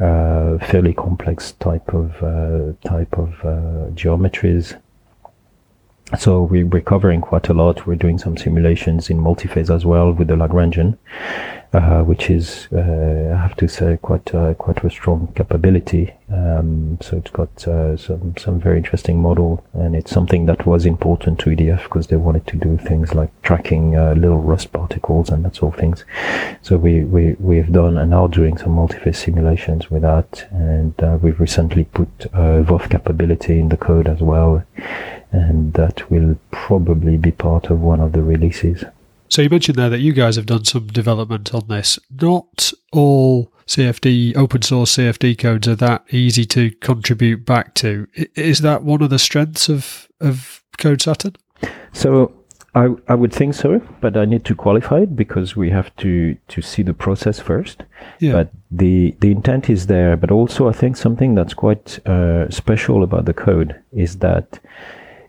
Uh, 0.00 0.58
fairly 0.58 0.94
complex 0.94 1.52
type 1.52 1.92
of 1.92 2.22
uh, 2.22 2.72
type 2.88 3.16
of 3.18 3.28
uh, 3.44 3.90
geometries. 3.94 4.78
So 6.18 6.42
we, 6.42 6.64
we're 6.64 6.82
covering 6.82 7.20
quite 7.20 7.48
a 7.48 7.54
lot. 7.54 7.86
We're 7.86 7.94
doing 7.94 8.18
some 8.18 8.36
simulations 8.36 9.08
in 9.08 9.18
multi-phase 9.18 9.70
as 9.70 9.86
well 9.86 10.12
with 10.12 10.28
the 10.28 10.34
Lagrangian 10.34 10.98
uh, 11.72 12.02
which 12.02 12.28
is, 12.28 12.68
uh, 12.72 13.32
I 13.34 13.40
have 13.40 13.56
to 13.56 13.66
say, 13.66 13.98
quite 14.02 14.34
uh, 14.34 14.52
quite 14.54 14.84
a 14.84 14.90
strong 14.90 15.32
capability. 15.34 16.12
Um, 16.30 16.98
so 17.00 17.16
it's 17.16 17.30
got 17.30 17.66
uh, 17.66 17.96
some 17.96 18.34
some 18.36 18.60
very 18.60 18.76
interesting 18.76 19.22
model, 19.22 19.64
and 19.72 19.96
it's 19.96 20.10
something 20.10 20.44
that 20.46 20.66
was 20.66 20.84
important 20.84 21.38
to 21.40 21.50
EDF 21.50 21.84
because 21.84 22.08
they 22.08 22.16
wanted 22.16 22.46
to 22.48 22.56
do 22.56 22.76
things 22.76 23.14
like 23.14 23.30
tracking 23.42 23.96
uh, 23.96 24.12
little 24.12 24.42
rust 24.42 24.72
particles 24.72 25.30
and 25.30 25.44
that 25.46 25.56
sort 25.56 25.74
of 25.74 25.80
things. 25.80 26.04
So 26.60 26.76
we 26.76 27.04
we 27.04 27.36
we've 27.38 27.72
done 27.72 27.96
and 27.96 28.12
are 28.12 28.28
doing 28.28 28.58
some 28.58 28.72
multi-phase 28.72 29.18
simulations 29.18 29.90
with 29.90 30.02
that, 30.02 30.46
and 30.50 30.94
uh, 31.02 31.18
we've 31.22 31.40
recently 31.40 31.84
put 31.84 32.18
VOF 32.32 32.90
capability 32.90 33.58
in 33.58 33.70
the 33.70 33.78
code 33.78 34.08
as 34.08 34.20
well, 34.20 34.62
and 35.30 35.72
that 35.72 36.10
will 36.10 36.36
probably 36.50 37.16
be 37.16 37.30
part 37.30 37.70
of 37.70 37.80
one 37.80 38.00
of 38.00 38.12
the 38.12 38.22
releases. 38.22 38.84
So 39.32 39.40
you 39.40 39.48
mentioned 39.48 39.78
there 39.78 39.88
that 39.88 40.00
you 40.00 40.12
guys 40.12 40.36
have 40.36 40.44
done 40.44 40.66
some 40.66 40.88
development 40.88 41.54
on 41.54 41.66
this. 41.68 41.98
Not 42.10 42.70
all 42.92 43.50
CFD 43.66 44.36
open 44.36 44.60
source 44.60 44.94
CFD 44.98 45.38
codes 45.38 45.66
are 45.66 45.74
that 45.76 46.04
easy 46.12 46.44
to 46.44 46.70
contribute 46.70 47.46
back 47.46 47.72
to. 47.76 48.06
Is 48.34 48.60
that 48.60 48.82
one 48.82 49.00
of 49.00 49.08
the 49.08 49.18
strengths 49.18 49.70
of 49.70 50.06
of 50.20 50.62
Code 50.76 51.00
Saturne? 51.00 51.36
So 51.94 52.34
I, 52.74 52.88
I 53.08 53.14
would 53.14 53.32
think 53.32 53.54
so, 53.54 53.80
but 54.02 54.18
I 54.18 54.26
need 54.26 54.44
to 54.44 54.54
qualify 54.54 55.00
it 55.00 55.16
because 55.16 55.56
we 55.56 55.70
have 55.70 55.96
to, 55.96 56.36
to 56.48 56.60
see 56.60 56.82
the 56.82 56.94
process 56.94 57.38
first. 57.38 57.84
Yeah. 58.18 58.32
But 58.32 58.50
the, 58.70 59.14
the 59.20 59.30
intent 59.30 59.70
is 59.70 59.86
there. 59.86 60.16
But 60.16 60.30
also, 60.30 60.68
I 60.68 60.72
think 60.72 60.96
something 60.96 61.34
that's 61.34 61.54
quite 61.54 62.06
uh, 62.06 62.50
special 62.50 63.02
about 63.02 63.26
the 63.26 63.34
code 63.34 63.78
is 63.92 64.18
that 64.18 64.58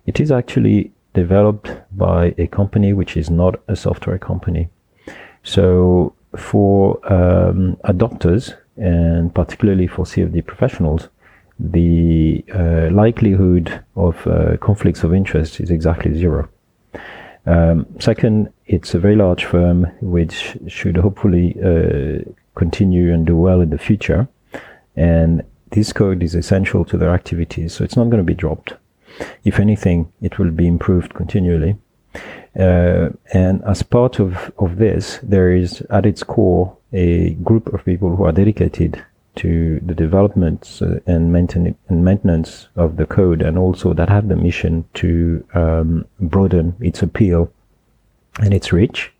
it 0.05 0.21
is 0.21 0.31
actually 0.31 0.92
developed 1.13 1.71
by 1.91 2.33
a 2.37 2.47
company 2.47 2.93
which 2.93 3.15
is 3.17 3.29
not 3.29 3.61
a 3.67 3.75
software 3.75 4.17
company. 4.17 4.69
So 5.43 6.15
for 6.35 6.99
um, 7.11 7.77
adopters 7.83 8.55
and 8.77 9.33
particularly 9.33 9.87
for 9.87 10.05
CFD 10.05 10.45
professionals, 10.45 11.09
the 11.59 12.43
uh, 12.53 12.89
likelihood 12.91 13.83
of 13.95 14.25
uh, 14.25 14.57
conflicts 14.57 15.03
of 15.03 15.13
interest 15.13 15.59
is 15.59 15.69
exactly 15.69 16.13
zero. 16.17 16.49
Um, 17.45 17.85
second, 17.99 18.51
it's 18.65 18.93
a 18.93 18.99
very 18.99 19.15
large 19.15 19.45
firm 19.45 19.85
which 20.01 20.57
should 20.67 20.97
hopefully 20.97 21.55
uh, 21.63 22.29
continue 22.55 23.13
and 23.13 23.25
do 23.25 23.35
well 23.35 23.61
in 23.61 23.69
the 23.69 23.77
future. 23.77 24.27
And 24.95 25.43
this 25.71 25.91
code 25.91 26.23
is 26.23 26.35
essential 26.35 26.85
to 26.85 26.97
their 26.97 27.09
activities, 27.09 27.73
so 27.73 27.83
it's 27.83 27.97
not 27.97 28.05
going 28.05 28.19
to 28.19 28.23
be 28.23 28.35
dropped. 28.35 28.73
If 29.43 29.59
anything, 29.59 30.11
it 30.21 30.39
will 30.39 30.51
be 30.51 30.67
improved 30.67 31.13
continually. 31.13 31.77
Uh, 32.59 33.09
and 33.33 33.63
as 33.65 33.81
part 33.81 34.19
of, 34.19 34.51
of 34.59 34.77
this, 34.77 35.19
there 35.23 35.51
is 35.51 35.81
at 35.89 36.05
its 36.05 36.23
core 36.23 36.77
a 36.91 37.31
group 37.35 37.73
of 37.73 37.83
people 37.83 38.15
who 38.15 38.23
are 38.25 38.31
dedicated 38.31 39.03
to 39.35 39.79
the 39.79 39.95
development 39.95 40.79
uh, 40.81 40.99
and, 41.07 41.33
maintain- 41.33 41.75
and 41.89 42.05
maintenance 42.05 42.67
of 42.75 42.97
the 42.97 43.05
code, 43.05 43.41
and 43.41 43.57
also 43.57 43.93
that 43.93 44.09
have 44.09 44.27
the 44.27 44.35
mission 44.35 44.85
to 44.93 45.43
um, 45.55 46.05
broaden 46.19 46.75
its 46.79 47.01
appeal 47.01 47.51
and 48.39 48.53
its 48.53 48.71
reach. 48.71 49.11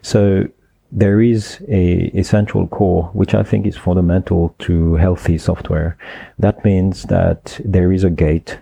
So 0.00 0.48
there 0.90 1.20
is 1.20 1.62
a, 1.68 2.10
a 2.14 2.22
central 2.22 2.66
core, 2.68 3.10
which 3.12 3.34
I 3.34 3.42
think 3.42 3.66
is 3.66 3.76
fundamental 3.76 4.54
to 4.60 4.94
healthy 4.94 5.36
software. 5.36 5.98
That 6.38 6.64
means 6.64 7.02
that 7.04 7.60
there 7.64 7.92
is 7.92 8.04
a 8.04 8.10
gate 8.10 8.58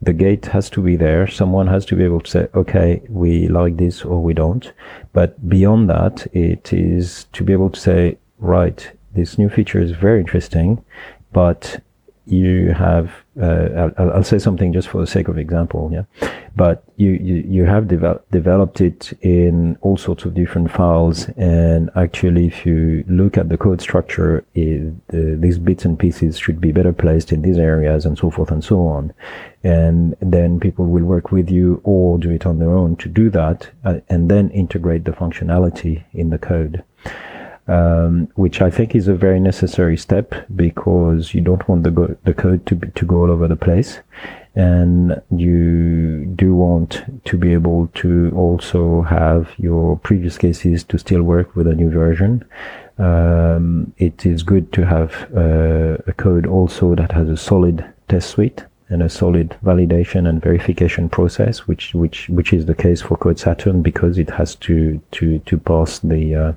the 0.00 0.12
gate 0.12 0.46
has 0.46 0.68
to 0.70 0.82
be 0.82 0.96
there. 0.96 1.26
Someone 1.26 1.66
has 1.68 1.84
to 1.86 1.96
be 1.96 2.04
able 2.04 2.20
to 2.20 2.30
say, 2.30 2.48
okay, 2.54 3.02
we 3.08 3.48
like 3.48 3.76
this 3.76 4.04
or 4.04 4.22
we 4.22 4.34
don't. 4.34 4.72
But 5.12 5.48
beyond 5.48 5.88
that, 5.90 6.26
it 6.34 6.72
is 6.72 7.26
to 7.32 7.42
be 7.42 7.52
able 7.52 7.70
to 7.70 7.80
say, 7.80 8.18
right, 8.38 8.90
this 9.14 9.38
new 9.38 9.48
feature 9.48 9.80
is 9.80 9.92
very 9.92 10.20
interesting, 10.20 10.84
but 11.32 11.82
you 12.26 12.72
have 12.72 13.10
uh, 13.40 13.90
I'll, 13.98 14.12
I'll, 14.12 14.24
say 14.24 14.38
something 14.38 14.72
just 14.72 14.88
for 14.88 15.00
the 15.00 15.06
sake 15.06 15.28
of 15.28 15.36
example, 15.36 15.90
yeah. 15.92 16.04
But 16.54 16.84
you 16.96 17.10
you, 17.10 17.34
you 17.46 17.64
have 17.64 17.86
developed 17.86 18.30
developed 18.30 18.80
it 18.80 19.12
in 19.20 19.76
all 19.82 19.98
sorts 19.98 20.24
of 20.24 20.34
different 20.34 20.70
files, 20.70 21.28
and 21.36 21.90
actually, 21.96 22.46
if 22.46 22.64
you 22.64 23.04
look 23.08 23.36
at 23.36 23.48
the 23.48 23.58
code 23.58 23.82
structure, 23.82 24.44
it, 24.54 24.94
uh, 25.12 25.36
these 25.38 25.58
bits 25.58 25.84
and 25.84 25.98
pieces 25.98 26.38
should 26.38 26.60
be 26.60 26.72
better 26.72 26.92
placed 26.92 27.30
in 27.30 27.42
these 27.42 27.58
areas, 27.58 28.06
and 28.06 28.16
so 28.16 28.30
forth 28.30 28.50
and 28.50 28.64
so 28.64 28.86
on. 28.86 29.12
And 29.62 30.16
then 30.20 30.58
people 30.58 30.86
will 30.86 31.04
work 31.04 31.30
with 31.30 31.50
you 31.50 31.80
or 31.84 32.18
do 32.18 32.30
it 32.30 32.46
on 32.46 32.58
their 32.58 32.72
own 32.72 32.96
to 32.96 33.08
do 33.08 33.28
that, 33.30 33.68
uh, 33.84 34.00
and 34.08 34.30
then 34.30 34.48
integrate 34.50 35.04
the 35.04 35.12
functionality 35.12 36.04
in 36.14 36.30
the 36.30 36.38
code 36.38 36.82
um, 37.68 38.28
which 38.34 38.60
I 38.62 38.70
think 38.70 38.94
is 38.94 39.08
a 39.08 39.14
very 39.14 39.40
necessary 39.40 39.96
step 39.96 40.34
because 40.54 41.34
you 41.34 41.40
don't 41.40 41.66
want 41.68 41.82
the, 41.82 41.90
go- 41.90 42.16
the 42.24 42.34
code 42.34 42.64
to, 42.66 42.74
be, 42.76 42.90
to 42.90 43.04
go 43.04 43.22
all 43.22 43.30
over 43.30 43.48
the 43.48 43.56
place. 43.56 44.00
And 44.54 45.20
you 45.30 46.24
do 46.34 46.54
want 46.54 47.04
to 47.26 47.36
be 47.36 47.52
able 47.52 47.88
to 47.94 48.32
also 48.34 49.02
have 49.02 49.52
your 49.58 49.98
previous 49.98 50.38
cases 50.38 50.82
to 50.84 50.98
still 50.98 51.22
work 51.22 51.54
with 51.56 51.66
a 51.66 51.74
new 51.74 51.90
version. 51.90 52.44
Um, 52.98 53.92
it 53.98 54.24
is 54.24 54.42
good 54.42 54.72
to 54.72 54.86
have 54.86 55.28
uh, 55.36 55.98
a 56.06 56.14
code 56.16 56.46
also 56.46 56.94
that 56.94 57.12
has 57.12 57.28
a 57.28 57.36
solid 57.36 57.84
test 58.08 58.30
suite 58.30 58.64
and 58.88 59.02
a 59.02 59.08
solid 59.08 59.56
validation 59.64 60.28
and 60.28 60.40
verification 60.40 61.08
process, 61.08 61.66
which 61.66 61.92
which 61.92 62.28
which 62.28 62.52
is 62.52 62.66
the 62.66 62.74
case 62.74 63.02
for 63.02 63.16
Code 63.16 63.38
Saturne 63.38 63.82
because 63.82 64.16
it 64.16 64.30
has 64.30 64.54
to 64.56 65.02
to 65.10 65.40
to 65.40 65.58
pass 65.58 65.98
the 65.98 66.34
uh, 66.34 66.52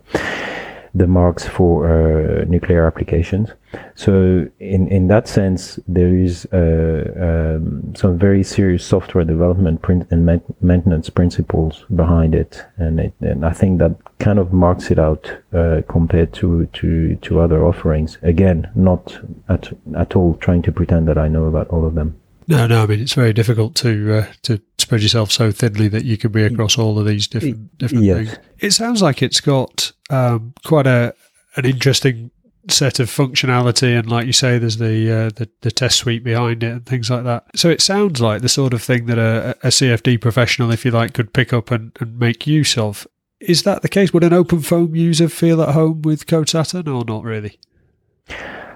the 0.94 1.08
marks 1.08 1.48
for 1.48 1.86
uh, 1.88 2.46
nuclear 2.46 2.86
applications. 2.88 3.50
So 3.96 4.48
in, 4.60 4.88
in 4.88 5.08
that 5.08 5.28
sense, 5.28 5.80
there 5.88 6.16
is 6.16 6.48
uh, 6.52 7.58
um, 7.58 7.94
some 7.96 8.18
very 8.18 8.44
serious 8.44 8.84
software 8.84 9.24
development 9.24 9.82
print 9.82 10.08
and 10.10 10.26
ma- 10.26 10.40
maintenance 10.62 11.10
principles 11.10 11.86
behind 11.96 12.34
it, 12.34 12.66
and 12.78 13.00
it, 13.00 13.14
and 13.22 13.46
I 13.46 13.52
think 13.52 13.80
that 13.80 13.96
kind 14.20 14.40
of 14.40 14.52
marks 14.52 14.90
it 14.90 14.98
out 15.00 15.32
uh, 15.54 15.82
compared 15.88 16.34
to, 16.34 16.66
to 16.74 17.16
to 17.18 17.40
other 17.40 17.64
offerings. 17.66 18.18
Again, 18.22 18.70
not 18.76 19.20
at 19.48 19.72
at 19.96 20.16
all 20.16 20.36
trying 20.36 20.64
to 20.64 20.72
pretend 20.72 21.08
that 21.08 21.18
I 21.18 21.28
know 21.28 21.46
about 21.46 21.68
all 21.70 21.86
of 21.86 21.96
them. 21.96 22.19
No, 22.50 22.66
no. 22.66 22.84
I 22.84 22.88
mean, 22.88 23.00
it's 23.00 23.14
very 23.14 23.32
difficult 23.32 23.76
to 23.76 24.18
uh, 24.18 24.26
to 24.42 24.60
spread 24.80 25.04
yourself 25.04 25.32
so 25.32 25.52
thinly 25.52 25.88
that 25.88 26.04
you 26.04 26.18
can 26.18 26.32
be 26.32 26.44
across 26.44 26.80
all 26.80 26.98
of 26.98 27.06
these 27.06 27.28
different 27.28 27.78
different 27.78 28.04
yes. 28.04 28.18
things. 28.18 28.38
It 28.58 28.72
sounds 28.72 29.02
like 29.04 29.22
it's 29.22 29.40
got 29.40 29.92
um, 30.10 30.54
quite 30.66 30.88
a 30.88 31.14
an 31.56 31.66
interesting 31.66 32.32
set 32.68 33.00
of 33.00 33.08
functionality, 33.08 33.98
and 33.98 34.10
like 34.10 34.26
you 34.26 34.34
say, 34.34 34.58
there's 34.58 34.78
the, 34.78 35.12
uh, 35.12 35.30
the, 35.36 35.50
the 35.62 35.72
test 35.72 35.98
suite 35.98 36.24
behind 36.24 36.64
it 36.64 36.72
and 36.72 36.86
things 36.86 37.10
like 37.10 37.24
that. 37.24 37.46
So 37.56 37.70
it 37.70 37.82
sounds 37.82 38.22
like 38.22 38.42
the 38.42 38.50
sort 38.50 38.74
of 38.74 38.82
thing 38.82 39.06
that 39.08 39.18
a, 39.18 39.52
a 39.64 39.70
CFD 39.70 40.22
professional, 40.22 40.72
if 40.72 40.86
you 40.86 40.92
like, 40.92 41.14
could 41.14 41.34
pick 41.34 41.54
up 41.54 41.72
and, 41.72 41.92
and 42.00 42.20
make 42.20 42.46
use 42.46 42.78
of. 42.78 43.08
Is 43.40 43.64
that 43.64 43.82
the 43.82 43.90
case? 43.90 44.14
Would 44.14 44.24
an 44.24 44.32
OpenFOAM 44.32 44.96
user 44.96 45.30
feel 45.30 45.62
at 45.62 45.74
home 45.74 46.02
with 46.02 46.28
Code 46.28 46.50
Saturne 46.50 46.88
or 46.88 47.06
not 47.06 47.24
really? 47.24 47.58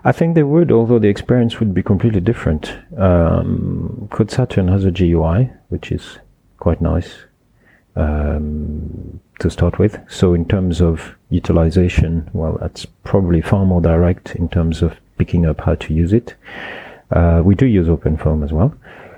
I 0.05 0.11
think 0.11 0.35
they 0.35 0.43
would, 0.43 0.71
although 0.71 0.99
the 0.99 1.07
experience 1.07 1.59
would 1.59 1.73
be 1.73 1.81
completely 1.81 2.19
different. 2.19 2.77
Um, 2.97 4.07
Code 4.11 4.31
Saturne 4.31 4.67
has 4.67 4.83
a 4.83 4.91
GUI, 4.91 5.49
which 5.69 5.91
is 5.91 6.19
quite 6.57 6.81
nice 6.81 7.23
um, 7.95 9.21
to 9.39 9.49
start 9.49 9.79
with. 9.79 9.97
So 10.09 10.33
in 10.33 10.45
terms 10.45 10.81
of 10.81 11.15
utilization, 11.29 12.29
well, 12.33 12.57
that's 12.59 12.85
probably 13.03 13.41
far 13.41 13.65
more 13.65 13.81
direct 13.81 14.35
in 14.35 14.49
terms 14.49 14.81
of 14.81 14.97
picking 15.17 15.45
up 15.45 15.61
how 15.61 15.75
to 15.75 15.93
use 15.93 16.11
it. 16.11 16.35
Uh, 17.11 17.41
we 17.43 17.55
do 17.55 17.65
use 17.65 17.87
OpenFOAM 17.87 18.43
as 18.43 18.51
well. 18.51 18.75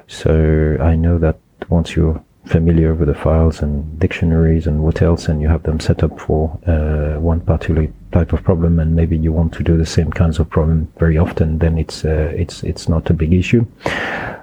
So 0.08 0.78
I 0.80 0.96
know 0.96 1.18
that 1.18 1.40
once 1.70 1.96
you're 1.96 2.24
familiar 2.46 2.94
with 2.94 3.08
the 3.08 3.16
files 3.16 3.62
and 3.62 4.00
dictionaries 4.00 4.68
and 4.68 4.84
what 4.84 5.02
else, 5.02 5.28
and 5.28 5.42
you 5.42 5.48
have 5.48 5.64
them 5.64 5.80
set 5.80 6.04
up 6.04 6.20
for 6.20 6.60
uh, 6.68 7.20
one 7.20 7.42
particular 7.42 7.88
type 8.16 8.32
of 8.32 8.42
problem, 8.44 8.80
and 8.80 8.96
maybe 8.96 9.18
you 9.18 9.34
want 9.34 9.52
to 9.54 9.64
do 9.64 9.76
the 9.78 9.86
same 9.86 10.10
kinds 10.10 10.40
of 10.40 10.50
problem 10.50 10.88
very 10.98 11.18
often, 11.18 11.60
then 11.60 11.78
it's 11.78 12.06
uh, 12.06 12.32
it's 12.44 12.64
it's 12.64 12.88
not 12.88 13.10
a 13.10 13.14
big 13.14 13.34
issue. 13.34 13.66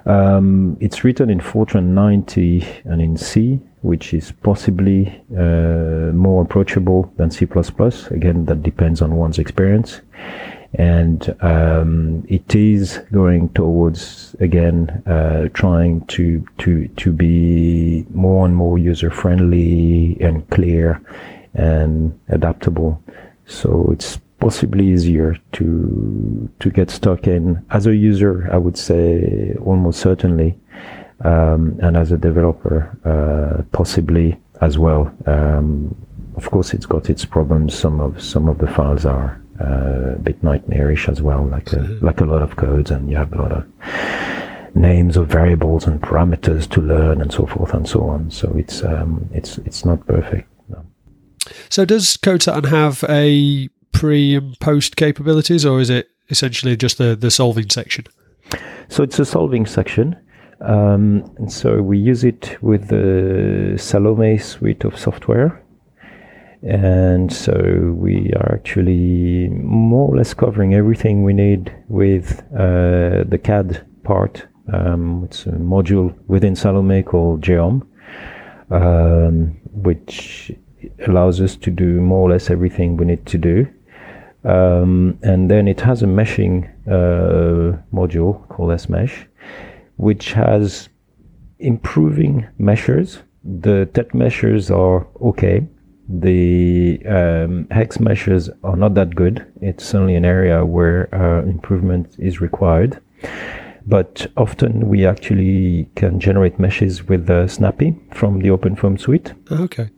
Um, 0.05 0.77
it's 0.79 1.03
written 1.03 1.29
in 1.29 1.39
Fortran 1.39 1.85
90 1.93 2.67
and 2.85 3.01
in 3.01 3.17
C, 3.17 3.59
which 3.81 4.13
is 4.13 4.31
possibly 4.49 4.99
uh, 5.31 6.11
more 6.27 6.41
approachable 6.43 7.11
than 7.17 7.31
C++. 7.31 7.47
Again, 8.19 8.45
that 8.45 8.61
depends 8.61 9.01
on 9.01 9.15
one's 9.15 9.39
experience 9.39 10.01
and 10.75 11.35
um, 11.41 12.25
it 12.27 12.55
is 12.55 12.99
going 13.11 13.49
towards 13.49 14.35
again 14.39 14.89
uh, 15.05 15.47
trying 15.53 16.03
to 16.07 16.43
to 16.57 16.87
to 17.01 17.11
be 17.11 18.05
more 18.09 18.45
and 18.45 18.55
more 18.55 18.79
user 18.79 19.11
friendly 19.11 20.17
and 20.19 20.49
clear 20.49 20.99
and 21.53 22.19
adaptable. 22.29 22.99
So 23.45 23.89
it's 23.91 24.19
possibly 24.39 24.85
easier 24.87 25.37
to 25.53 26.49
to 26.59 26.69
get 26.69 26.89
stuck 26.89 27.27
in 27.27 27.63
as 27.69 27.87
a 27.87 27.95
user. 27.95 28.49
I 28.51 28.57
would 28.57 28.77
say 28.77 29.53
almost 29.65 29.99
certainly, 29.99 30.57
um, 31.21 31.79
and 31.81 31.95
as 31.97 32.11
a 32.11 32.17
developer, 32.17 32.79
uh, 33.05 33.63
possibly 33.71 34.37
as 34.61 34.77
well. 34.77 35.11
Um, 35.25 35.95
of 36.35 36.49
course, 36.49 36.73
it's 36.73 36.85
got 36.85 37.09
its 37.09 37.25
problems. 37.25 37.77
Some 37.77 37.99
of 37.99 38.21
some 38.21 38.49
of 38.49 38.57
the 38.57 38.67
files 38.67 39.05
are 39.05 39.41
uh, 39.61 40.15
a 40.15 40.19
bit 40.19 40.41
nightmarish 40.43 41.07
as 41.09 41.21
well, 41.21 41.45
like 41.45 41.71
a, 41.73 41.77
mm-hmm. 41.77 42.05
like 42.05 42.21
a 42.21 42.25
lot 42.25 42.41
of 42.41 42.55
codes, 42.55 42.91
and 42.91 43.09
you 43.09 43.17
have 43.17 43.33
a 43.33 43.41
lot 43.41 43.51
of 43.51 43.65
names 44.75 45.15
of 45.17 45.27
variables 45.27 45.85
and 45.85 46.01
parameters 46.01 46.67
to 46.71 46.81
learn, 46.81 47.21
and 47.21 47.31
so 47.31 47.45
forth 47.45 47.73
and 47.73 47.87
so 47.87 48.01
on. 48.09 48.31
So 48.31 48.51
it's 48.57 48.83
um, 48.83 49.29
it's 49.33 49.57
it's 49.59 49.85
not 49.85 50.05
perfect. 50.07 50.47
So 51.69 51.85
does 51.85 52.17
Code_Saturne 52.17 52.69
have 52.69 53.03
a 53.09 53.69
pre 53.91 54.35
and 54.35 54.59
post 54.59 54.95
capabilities, 54.95 55.65
or 55.65 55.79
is 55.79 55.89
it 55.89 56.09
essentially 56.29 56.75
just 56.75 56.97
the 56.97 57.15
the 57.15 57.31
solving 57.31 57.69
section? 57.69 58.05
So 58.89 59.03
it's 59.03 59.19
a 59.19 59.25
solving 59.25 59.65
section. 59.65 60.15
Um, 60.61 61.29
and 61.37 61.51
so 61.51 61.81
we 61.81 61.97
use 61.97 62.23
it 62.23 62.57
with 62.61 62.87
the 62.87 63.77
Salome 63.77 64.37
suite 64.37 64.85
of 64.85 64.97
software 64.97 65.63
and 66.63 67.31
so 67.31 67.93
we 67.97 68.31
are 68.37 68.53
actually 68.53 69.49
more 69.49 70.09
or 70.09 70.17
less 70.17 70.33
covering 70.33 70.73
everything 70.73 71.23
we 71.23 71.33
need 71.33 71.75
with 71.89 72.41
uh, 72.53 73.25
the 73.27 73.39
CAD 73.41 73.85
part. 74.03 74.47
Um, 74.71 75.23
it's 75.25 75.45
a 75.45 75.51
module 75.51 76.15
within 76.27 76.55
Salome 76.55 77.03
called 77.03 77.41
Geom, 77.41 77.85
um, 78.71 79.57
which 79.73 80.53
allows 81.07 81.41
us 81.41 81.55
to 81.57 81.71
do 81.71 82.01
more 82.01 82.27
or 82.27 82.31
less 82.31 82.49
everything 82.49 82.97
we 82.97 83.05
need 83.05 83.25
to 83.27 83.37
do. 83.37 83.67
Um, 84.43 85.17
and 85.23 85.49
then 85.49 85.67
it 85.67 85.79
has 85.81 86.03
a 86.03 86.05
meshing 86.05 86.69
uh, 86.87 87.77
module 87.93 88.47
called 88.49 88.71
SMesh, 88.71 89.25
which 89.97 90.33
has 90.33 90.89
improving 91.59 92.47
meshers. 92.59 93.21
The 93.43 93.89
TET 93.93 94.09
meshers 94.09 94.69
are 94.69 95.07
okay 95.21 95.67
the 96.07 97.01
um, 97.05 97.67
hex 97.71 97.99
meshes 97.99 98.49
are 98.63 98.75
not 98.75 98.93
that 98.95 99.15
good. 99.15 99.45
It's 99.61 99.85
certainly 99.85 100.15
an 100.15 100.25
area 100.25 100.65
where 100.65 101.13
uh, 101.15 101.43
improvement 101.43 102.15
is 102.19 102.41
required. 102.41 102.99
But 103.85 104.27
often 104.37 104.87
we 104.87 105.05
actually 105.05 105.89
can 105.95 106.19
generate 106.19 106.59
meshes 106.59 107.03
with 107.07 107.29
uh, 107.29 107.47
Snappy 107.47 107.95
from 108.13 108.39
the 108.39 108.49
OpenFOAM 108.49 108.99
suite. 108.99 109.33
Okay. 109.51 109.89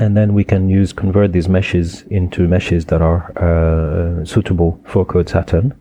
And 0.00 0.16
then 0.16 0.34
we 0.34 0.44
can 0.44 0.68
use 0.68 0.92
convert 0.92 1.32
these 1.32 1.48
meshes 1.48 2.02
into 2.02 2.48
meshes 2.48 2.86
that 2.86 3.02
are 3.02 3.30
uh, 3.36 4.24
suitable 4.24 4.80
for 4.84 5.04
Code 5.04 5.28
Saturne. 5.28 5.74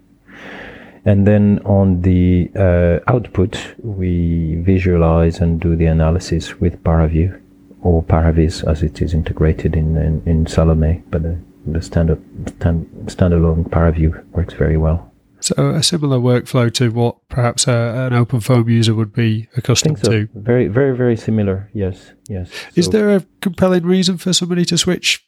And 1.05 1.25
then 1.25 1.59
on 1.65 2.01
the 2.01 2.51
uh, 2.55 2.99
output, 3.07 3.73
we 3.79 4.55
visualize 4.55 5.39
and 5.39 5.59
do 5.59 5.75
the 5.75 5.85
analysis 5.85 6.59
with 6.59 6.83
Paraview 6.83 7.39
or 7.81 8.03
Paravis 8.03 8.63
as 8.69 8.83
it 8.83 9.01
is 9.01 9.13
integrated 9.13 9.75
in, 9.75 9.97
in, 9.97 10.21
in 10.25 10.45
Salome, 10.45 11.01
but 11.09 11.23
the, 11.23 11.39
the 11.65 11.81
standard, 11.81 12.21
stand, 12.49 12.87
standalone 13.05 13.67
Paraview 13.67 14.23
works 14.33 14.53
very 14.53 14.77
well. 14.77 15.10
So 15.57 15.69
a 15.71 15.83
similar 15.83 16.17
workflow 16.17 16.73
to 16.75 16.91
what 16.91 17.27
perhaps 17.27 17.67
a, 17.67 18.09
an 18.11 18.13
OpenFOAM 18.13 18.69
user 18.69 18.95
would 18.95 19.11
be 19.11 19.49
accustomed 19.57 19.99
so. 19.99 20.11
to. 20.11 20.29
Very, 20.33 20.67
very, 20.67 20.95
very 20.95 21.17
similar. 21.17 21.69
Yes, 21.73 22.13
yes. 22.29 22.49
Is 22.75 22.85
so, 22.85 22.91
there 22.91 23.15
a 23.15 23.25
compelling 23.41 23.83
reason 23.83 24.17
for 24.17 24.31
somebody 24.31 24.63
to 24.65 24.77
switch 24.77 25.25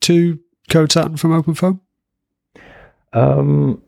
to 0.00 0.40
Code 0.70 0.90
Saturne 0.90 1.16
from 1.16 1.40
OpenFOAM? 1.40 1.78
Um, 3.12 3.80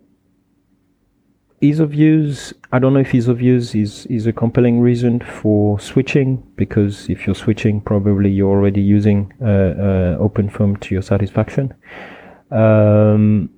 ease 1.60 1.78
of 1.78 1.94
use 1.94 2.52
i 2.72 2.78
don't 2.80 2.92
know 2.92 2.98
if 2.98 3.14
ease 3.14 3.28
of 3.28 3.40
use 3.40 3.72
is 3.72 4.04
is 4.06 4.26
a 4.26 4.32
compelling 4.32 4.80
reason 4.80 5.20
for 5.20 5.78
switching 5.78 6.42
because 6.56 7.08
if 7.08 7.24
you're 7.24 7.36
switching 7.36 7.80
probably 7.80 8.28
you're 8.28 8.50
already 8.50 8.80
using 8.80 9.32
uh, 9.40 9.44
uh, 9.44 10.18
OpenFOAM 10.18 10.80
to 10.80 10.92
your 10.92 11.02
satisfaction 11.02 11.72
um, 12.50 13.48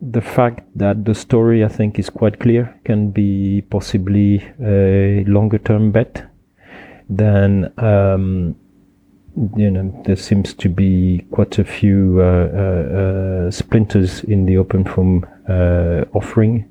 the 0.00 0.20
fact 0.20 0.66
that 0.74 1.04
the 1.04 1.14
story 1.14 1.64
I 1.64 1.68
think 1.68 1.98
is 1.98 2.08
quite 2.08 2.40
clear 2.40 2.74
can 2.84 3.10
be 3.10 3.62
possibly 3.70 4.42
a 4.62 5.24
longer 5.26 5.58
term 5.58 5.92
bet. 5.92 6.26
Then 7.08 7.72
um, 7.78 8.56
you 9.56 9.70
know 9.70 10.02
there 10.06 10.16
seems 10.16 10.54
to 10.54 10.68
be 10.68 11.24
quite 11.30 11.58
a 11.58 11.64
few 11.64 12.20
uh, 12.20 12.24
uh, 12.24 13.46
uh 13.46 13.50
splinters 13.50 14.24
in 14.24 14.46
the 14.46 14.54
OpenFOAM 14.54 15.24
uh, 15.48 16.04
offering. 16.16 16.70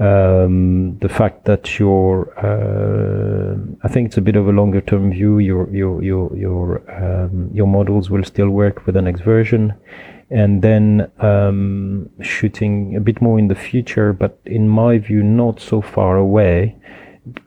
Um, 0.00 0.96
the 1.00 1.08
fact 1.08 1.44
that 1.46 1.80
your, 1.80 2.30
uh, 2.38 3.56
I 3.82 3.88
think 3.88 4.06
it's 4.06 4.16
a 4.16 4.20
bit 4.20 4.36
of 4.36 4.46
a 4.46 4.52
longer 4.52 4.80
term 4.80 5.10
view. 5.10 5.38
Your 5.38 5.68
your 5.74 6.02
your 6.04 6.36
your 6.36 6.92
um, 7.02 7.50
your 7.52 7.66
models 7.66 8.08
will 8.08 8.22
still 8.22 8.50
work 8.50 8.84
for 8.84 8.92
the 8.92 9.02
next 9.02 9.22
version, 9.22 9.74
and 10.30 10.62
then 10.62 11.10
um, 11.20 12.10
shooting 12.20 12.96
a 12.96 13.00
bit 13.00 13.20
more 13.20 13.38
in 13.38 13.48
the 13.48 13.54
future, 13.54 14.12
but 14.12 14.38
in 14.44 14.68
my 14.68 14.98
view, 14.98 15.22
not 15.22 15.60
so 15.60 15.80
far 15.80 16.16
away. 16.16 16.76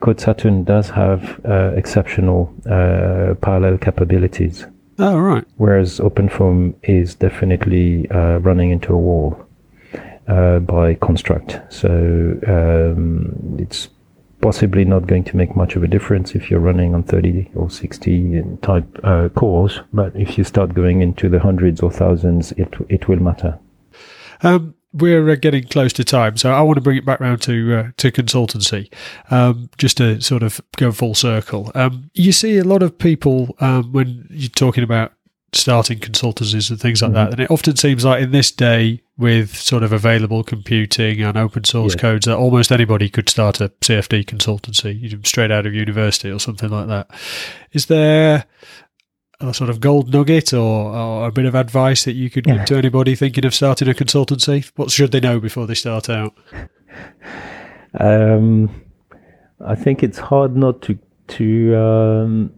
Code_Saturne 0.00 0.64
does 0.64 0.90
have 0.90 1.40
uh, 1.44 1.72
exceptional 1.76 2.52
uh, 2.66 3.34
parallel 3.40 3.78
capabilities. 3.78 4.66
Oh 4.98 5.18
right. 5.18 5.44
Whereas 5.56 5.98
OpenFOAM 5.98 6.74
is 6.82 7.14
definitely 7.14 8.08
uh, 8.10 8.38
running 8.38 8.70
into 8.70 8.92
a 8.92 8.98
wall 8.98 9.44
uh, 10.28 10.60
by 10.60 10.94
construct. 10.94 11.60
So 11.68 11.88
um, 12.46 13.56
it's 13.58 13.88
possibly 14.42 14.84
not 14.84 15.06
going 15.06 15.24
to 15.24 15.36
make 15.36 15.56
much 15.56 15.76
of 15.76 15.82
a 15.82 15.88
difference 15.88 16.34
if 16.34 16.50
you're 16.50 16.60
running 16.60 16.94
on 16.94 17.02
30 17.04 17.50
or 17.54 17.70
60 17.70 18.42
type 18.60 19.00
uh, 19.04 19.30
cores. 19.30 19.80
But 19.92 20.14
if 20.14 20.36
you 20.36 20.44
start 20.44 20.74
going 20.74 21.00
into 21.00 21.30
the 21.30 21.40
hundreds 21.40 21.80
or 21.80 21.90
thousands, 21.90 22.52
it 22.52 22.74
it 22.90 23.08
will 23.08 23.20
matter. 23.20 23.58
Um, 24.42 24.74
we're 24.92 25.30
uh, 25.30 25.36
getting 25.36 25.64
close 25.64 25.92
to 25.94 26.04
time, 26.04 26.36
so 26.36 26.52
I 26.52 26.60
want 26.60 26.76
to 26.76 26.82
bring 26.82 26.98
it 26.98 27.06
back 27.06 27.20
around 27.20 27.40
to 27.42 27.74
uh, 27.74 27.90
to 27.96 28.12
consultancy, 28.12 28.92
um, 29.30 29.70
just 29.78 29.96
to 29.98 30.20
sort 30.20 30.42
of 30.42 30.60
go 30.76 30.92
full 30.92 31.14
circle. 31.14 31.72
Um, 31.74 32.10
you 32.12 32.32
see 32.32 32.58
a 32.58 32.64
lot 32.64 32.82
of 32.82 32.98
people 32.98 33.56
um, 33.60 33.92
when 33.92 34.26
you're 34.28 34.50
talking 34.50 34.84
about 34.84 35.12
starting 35.52 35.98
consultancies 35.98 36.70
and 36.70 36.80
things 36.80 37.02
like 37.02 37.10
mm-hmm. 37.10 37.14
that. 37.14 37.32
And 37.32 37.40
it 37.40 37.50
often 37.50 37.76
seems 37.76 38.04
like 38.04 38.22
in 38.22 38.30
this 38.30 38.50
day, 38.50 39.02
with 39.18 39.54
sort 39.54 39.82
of 39.82 39.92
available 39.92 40.42
computing 40.42 41.20
and 41.20 41.36
open 41.36 41.64
source 41.64 41.94
yeah. 41.94 42.00
codes, 42.00 42.26
that 42.26 42.36
almost 42.36 42.72
anybody 42.72 43.08
could 43.08 43.28
start 43.28 43.60
a 43.60 43.68
CFD 43.68 44.24
consultancy 44.24 45.26
straight 45.26 45.50
out 45.50 45.66
of 45.66 45.74
university 45.74 46.30
or 46.30 46.40
something 46.40 46.70
like 46.70 46.88
that. 46.88 47.10
Is 47.72 47.86
there 47.86 48.46
a 49.40 49.52
sort 49.52 49.70
of 49.70 49.80
gold 49.80 50.12
nugget 50.12 50.52
or, 50.52 50.94
or 50.94 51.28
a 51.28 51.32
bit 51.32 51.44
of 51.44 51.54
advice 51.54 52.04
that 52.04 52.12
you 52.12 52.30
could 52.30 52.46
yeah. 52.46 52.58
give 52.58 52.66
to 52.66 52.76
anybody 52.76 53.14
thinking 53.14 53.44
of 53.44 53.54
starting 53.54 53.88
a 53.88 53.92
consultancy? 53.92 54.70
What 54.76 54.90
should 54.90 55.12
they 55.12 55.20
know 55.20 55.40
before 55.40 55.66
they 55.66 55.74
start 55.74 56.08
out? 56.08 56.34
Um, 57.98 58.82
I 59.64 59.74
think 59.74 60.02
it's 60.02 60.18
hard 60.18 60.56
not 60.56 60.82
to 60.82 60.98
to 61.28 61.76
um, 61.76 62.52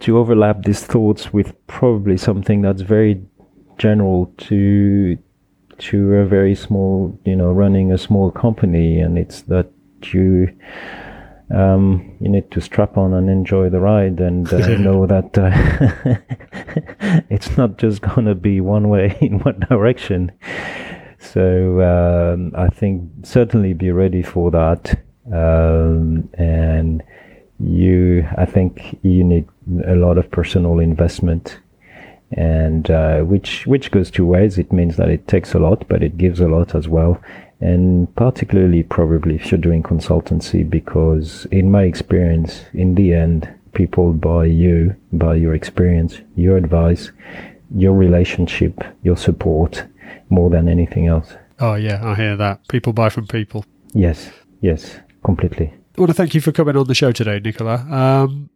to 0.00 0.18
overlap 0.18 0.62
these 0.62 0.84
thoughts 0.84 1.32
with 1.32 1.54
probably 1.66 2.16
something 2.16 2.62
that's 2.62 2.82
very 2.82 3.22
general 3.78 4.32
to 4.36 5.18
to 5.78 6.14
a 6.14 6.26
very 6.26 6.54
small, 6.54 7.16
you 7.24 7.36
know, 7.36 7.52
running 7.52 7.92
a 7.92 7.98
small 7.98 8.30
company, 8.30 9.00
and 9.00 9.16
it's 9.16 9.42
that 9.42 9.70
you 10.12 10.48
um, 11.50 12.16
you 12.20 12.28
need 12.28 12.50
to 12.50 12.60
strap 12.60 12.98
on 12.98 13.14
and 13.14 13.30
enjoy 13.30 13.70
the 13.70 13.80
ride, 13.80 14.20
and 14.20 14.52
uh, 14.52 14.58
know 14.78 15.06
that 15.06 15.38
uh, 15.38 15.50
it's 17.30 17.56
not 17.56 17.78
just 17.78 18.02
gonna 18.02 18.34
be 18.34 18.60
one 18.60 18.88
way 18.88 19.16
in 19.20 19.38
one 19.40 19.60
direction. 19.68 20.32
So 21.18 21.80
um, 21.80 22.52
I 22.56 22.68
think 22.68 23.10
certainly 23.24 23.72
be 23.72 23.90
ready 23.90 24.22
for 24.22 24.50
that, 24.50 25.00
um, 25.32 26.28
and 26.34 27.02
you 27.60 28.26
I 28.36 28.44
think 28.44 28.98
you 29.02 29.24
need 29.24 29.48
a 29.86 29.94
lot 29.94 30.18
of 30.18 30.30
personal 30.30 30.78
investment. 30.78 31.58
And 32.32 32.90
uh, 32.90 33.20
which 33.20 33.66
which 33.66 33.90
goes 33.90 34.10
two 34.10 34.26
ways. 34.26 34.58
It 34.58 34.72
means 34.72 34.96
that 34.96 35.08
it 35.08 35.26
takes 35.26 35.54
a 35.54 35.58
lot 35.58 35.88
but 35.88 36.02
it 36.02 36.18
gives 36.18 36.40
a 36.40 36.48
lot 36.48 36.74
as 36.74 36.86
well. 36.88 37.20
And 37.60 38.14
particularly 38.14 38.82
probably 38.82 39.36
if 39.36 39.50
you're 39.50 39.60
doing 39.60 39.82
consultancy 39.82 40.68
because 40.68 41.46
in 41.50 41.70
my 41.70 41.82
experience 41.82 42.62
in 42.72 42.94
the 42.94 43.14
end 43.14 43.48
people 43.74 44.12
buy 44.12 44.44
you 44.44 44.94
buy 45.12 45.34
your 45.34 45.54
experience 45.54 46.20
your 46.36 46.56
advice 46.56 47.12
your 47.74 47.92
relationship 47.92 48.82
your 49.02 49.16
support 49.16 49.84
more 50.30 50.50
than 50.50 50.68
anything 50.68 51.06
else. 51.06 51.34
Oh 51.58 51.74
yeah 51.74 52.06
i 52.06 52.14
hear 52.14 52.36
that. 52.36 52.68
People 52.68 52.92
buy 52.92 53.08
from 53.08 53.26
people. 53.26 53.64
Yes 53.94 54.30
yes 54.60 54.98
completely 55.24 55.77
want 56.00 56.10
to 56.10 56.14
thank 56.14 56.34
you 56.34 56.40
for 56.40 56.52
coming 56.52 56.76
on 56.76 56.86
the 56.86 56.94
show 56.94 57.12
today, 57.12 57.40
Nicola. 57.40 57.76
Um, 57.76 58.50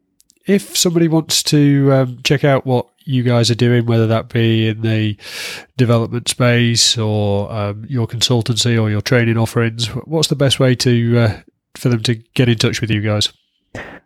if 0.47 0.77
somebody 0.77 1.09
wants 1.09 1.43
to 1.45 1.93
um, 1.93 2.19
check 2.25 2.45
out 2.45 2.67
what 2.67 2.89
you 3.05 3.23
guys 3.23 3.51
are 3.51 3.57
doing, 3.57 3.87
whether 3.87 4.07
that 4.07 4.29
be 4.29 4.69
in 4.69 4.83
the 4.83 5.17
development 5.77 6.29
space 6.29 6.99
or 6.99 7.51
um, 7.53 7.85
your 7.89 8.07
consultancy 8.07 8.81
or 8.81 8.91
your 8.91 9.01
training 9.01 9.39
offerings, 9.39 9.87
what's 9.87 10.29
the 10.29 10.37
best 10.37 10.59
way 10.59 10.75
to 10.77 11.19
uh, 11.19 11.41
for 11.75 11.89
them 11.89 12.03
to 12.03 12.15
get 12.35 12.49
in 12.49 12.59
touch 12.59 12.81
with 12.81 12.91
you 12.91 13.01
guys? 13.01 13.33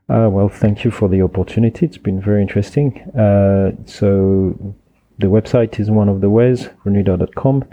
Uh, 0.09 0.29
well, 0.31 0.49
thank 0.49 0.85
you 0.85 0.91
for 0.91 1.09
the 1.09 1.21
opportunity. 1.21 1.85
It's 1.85 1.99
been 1.99 2.21
very 2.21 2.41
interesting. 2.41 3.01
Uh, 3.19 3.73
so 3.87 4.77
the 5.19 5.29
website 5.29 5.81
is 5.81 5.91
one 5.91 6.09
of 6.09 6.21
the 6.21 6.29
ways, 6.29 6.69
renuda.com. 6.85 7.65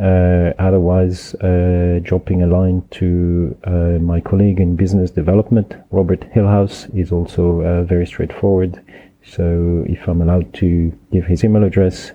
Uh, 0.00 0.52
otherwise, 0.58 1.34
uh, 1.36 2.00
dropping 2.02 2.42
a 2.42 2.46
line 2.46 2.82
to 2.90 3.56
uh, 3.64 3.98
my 4.00 4.20
colleague 4.20 4.60
in 4.60 4.76
business 4.76 5.10
development, 5.10 5.74
Robert 5.90 6.20
Hillhouse, 6.32 6.94
is 6.98 7.12
also 7.12 7.62
uh, 7.62 7.82
very 7.84 8.06
straightforward. 8.06 8.82
So 9.24 9.84
if 9.86 10.08
I'm 10.08 10.22
allowed 10.22 10.54
to 10.54 10.92
give 11.12 11.26
his 11.26 11.44
email 11.44 11.64
address, 11.64 12.12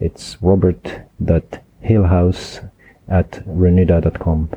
it's 0.00 0.38
robert.hillhouse 0.40 2.70
at 3.08 3.30
renuda.com 3.46 4.48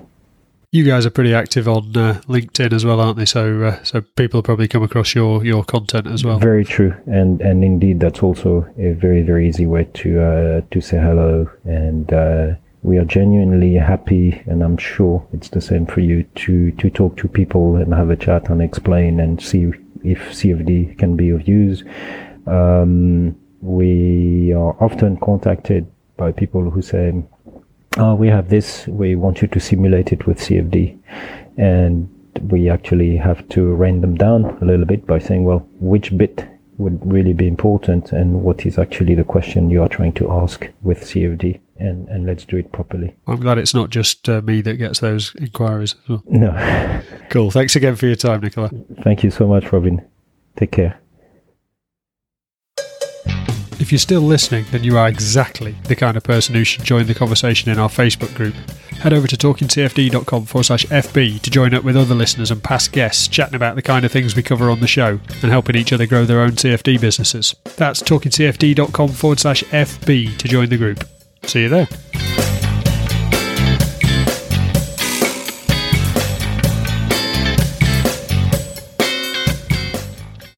you 0.76 0.84
guys 0.84 1.06
are 1.06 1.10
pretty 1.10 1.34
active 1.34 1.68
on 1.68 1.96
uh, 1.96 2.22
LinkedIn 2.28 2.74
as 2.74 2.84
well, 2.86 3.00
aren't 3.00 3.18
they? 3.18 3.26
So, 3.26 3.64
uh, 3.64 3.84
so 3.84 4.02
people 4.02 4.44
probably 4.44 4.68
come 4.68 4.84
across 4.84 5.16
your 5.16 5.44
your 5.46 5.64
content 5.64 6.08
as 6.08 6.26
well. 6.26 6.38
Very 6.38 6.66
true, 6.66 6.94
and 7.08 7.42
and 7.42 7.64
indeed, 7.64 8.02
that's 8.02 8.22
also 8.22 8.68
a 8.78 8.92
very 8.92 9.22
very 9.22 9.48
easy 9.48 9.66
way 9.66 9.86
to 9.96 10.22
uh, 10.22 10.62
to 10.72 10.82
say 10.82 10.98
hello. 10.98 11.50
And 11.64 12.12
uh, 12.12 12.56
we 12.84 12.98
are 12.98 13.06
genuinely 13.06 13.76
happy, 13.76 14.44
and 14.46 14.62
I'm 14.62 14.78
sure 14.78 15.26
it's 15.32 15.50
the 15.50 15.62
same 15.62 15.86
for 15.86 16.02
you 16.02 16.24
to 16.24 16.72
to 16.72 16.90
talk 16.90 17.16
to 17.18 17.28
people 17.28 17.78
and 17.78 17.94
have 17.94 18.10
a 18.10 18.18
chat 18.18 18.50
and 18.50 18.62
explain 18.62 19.20
and 19.20 19.42
see 19.42 19.72
if 20.04 20.20
CFD 20.32 20.98
can 20.98 21.16
be 21.16 21.30
of 21.30 21.48
use. 21.48 21.84
Um, 22.46 23.36
we 23.62 24.54
are 24.54 24.76
often 24.84 25.18
contacted 25.18 25.88
by 26.18 26.32
people 26.32 26.70
who 26.70 26.82
say 26.82 27.24
oh, 27.98 28.16
we 28.16 28.28
have 28.28 28.50
this, 28.50 28.88
we 28.88 29.16
want 29.16 29.42
you 29.42 29.48
to 29.48 29.60
simulate 29.60 30.12
it 30.12 30.28
with 30.28 30.40
CFD. 30.40 30.98
And 31.58 32.10
we 32.50 32.70
actually 32.70 33.16
have 33.18 33.48
to 33.50 33.74
rein 33.76 34.02
them 34.02 34.16
down 34.16 34.46
a 34.62 34.66
little 34.66 34.86
bit 34.86 35.08
by 35.08 35.20
saying, 35.20 35.46
well, 35.46 35.68
which 35.80 36.16
bit 36.18 36.46
would 36.78 37.00
really 37.10 37.34
be 37.34 37.48
important 37.48 38.12
and 38.12 38.44
what 38.44 38.66
is 38.66 38.78
actually 38.78 39.16
the 39.16 39.24
question 39.24 39.70
you 39.70 39.82
are 39.82 39.88
trying 39.88 40.12
to 40.12 40.30
ask 40.30 40.68
with 40.82 41.02
CFD 41.02 41.60
and, 41.78 42.08
and 42.10 42.26
let's 42.26 42.44
do 42.46 42.58
it 42.58 42.72
properly. 42.72 43.16
I'm 43.28 43.40
glad 43.40 43.58
it's 43.58 43.74
not 43.74 43.90
just 43.90 44.28
uh, 44.28 44.42
me 44.42 44.62
that 44.62 44.76
gets 44.76 45.00
those 45.00 45.34
inquiries 45.36 45.96
well. 46.08 46.24
No. 46.28 47.02
cool. 47.30 47.52
Thanks 47.52 47.76
again 47.76 47.96
for 47.96 48.08
your 48.08 48.16
time, 48.16 48.42
Nicola. 48.42 48.70
Thank 49.04 49.24
you 49.24 49.32
so 49.32 49.48
much, 49.48 49.72
Robin. 49.72 50.06
Take 50.58 50.72
care. 50.72 51.00
If 53.86 53.92
you're 53.92 54.00
still 54.00 54.22
listening, 54.22 54.66
then 54.72 54.84
you 54.84 54.98
are 54.98 55.08
exactly 55.08 55.74
the 55.84 55.96
kind 55.96 56.18
of 56.18 56.24
person 56.24 56.56
who 56.56 56.64
should 56.64 56.84
join 56.84 57.06
the 57.06 57.14
conversation 57.14 57.70
in 57.70 57.78
our 57.78 57.88
Facebook 57.88 58.34
group. 58.34 58.56
Head 58.94 59.14
over 59.14 59.28
to 59.28 59.38
talkingcfd.com 59.38 60.46
forward 60.46 60.64
slash 60.64 60.88
FB 60.88 61.40
to 61.42 61.52
join 61.52 61.76
up 61.76 61.84
with 61.84 61.96
other 61.96 62.16
listeners 62.16 62.50
and 62.50 62.64
past 62.64 62.92
guests 62.92 63.28
chatting 63.28 63.54
about 63.54 63.76
the 63.76 63.84
kind 63.84 64.04
of 64.04 64.12
things 64.12 64.36
we 64.36 64.42
cover 64.42 64.72
on 64.72 64.80
the 64.80 64.88
show 64.88 65.20
and 65.44 65.52
helping 65.52 65.76
each 65.76 65.94
other 65.94 66.08
grow 66.08 66.26
their 66.26 66.42
own 66.42 66.54
CFD 66.54 67.00
businesses. 67.00 67.56
That's 67.76 68.02
talkingcfd.com 68.02 69.10
forward 69.10 69.40
slash 69.40 69.64
FB 69.66 70.36
to 70.36 70.48
join 70.48 70.70
the 70.70 70.78
group. 70.78 71.08
See 71.44 71.62
you 71.62 71.70
there. 71.70 72.45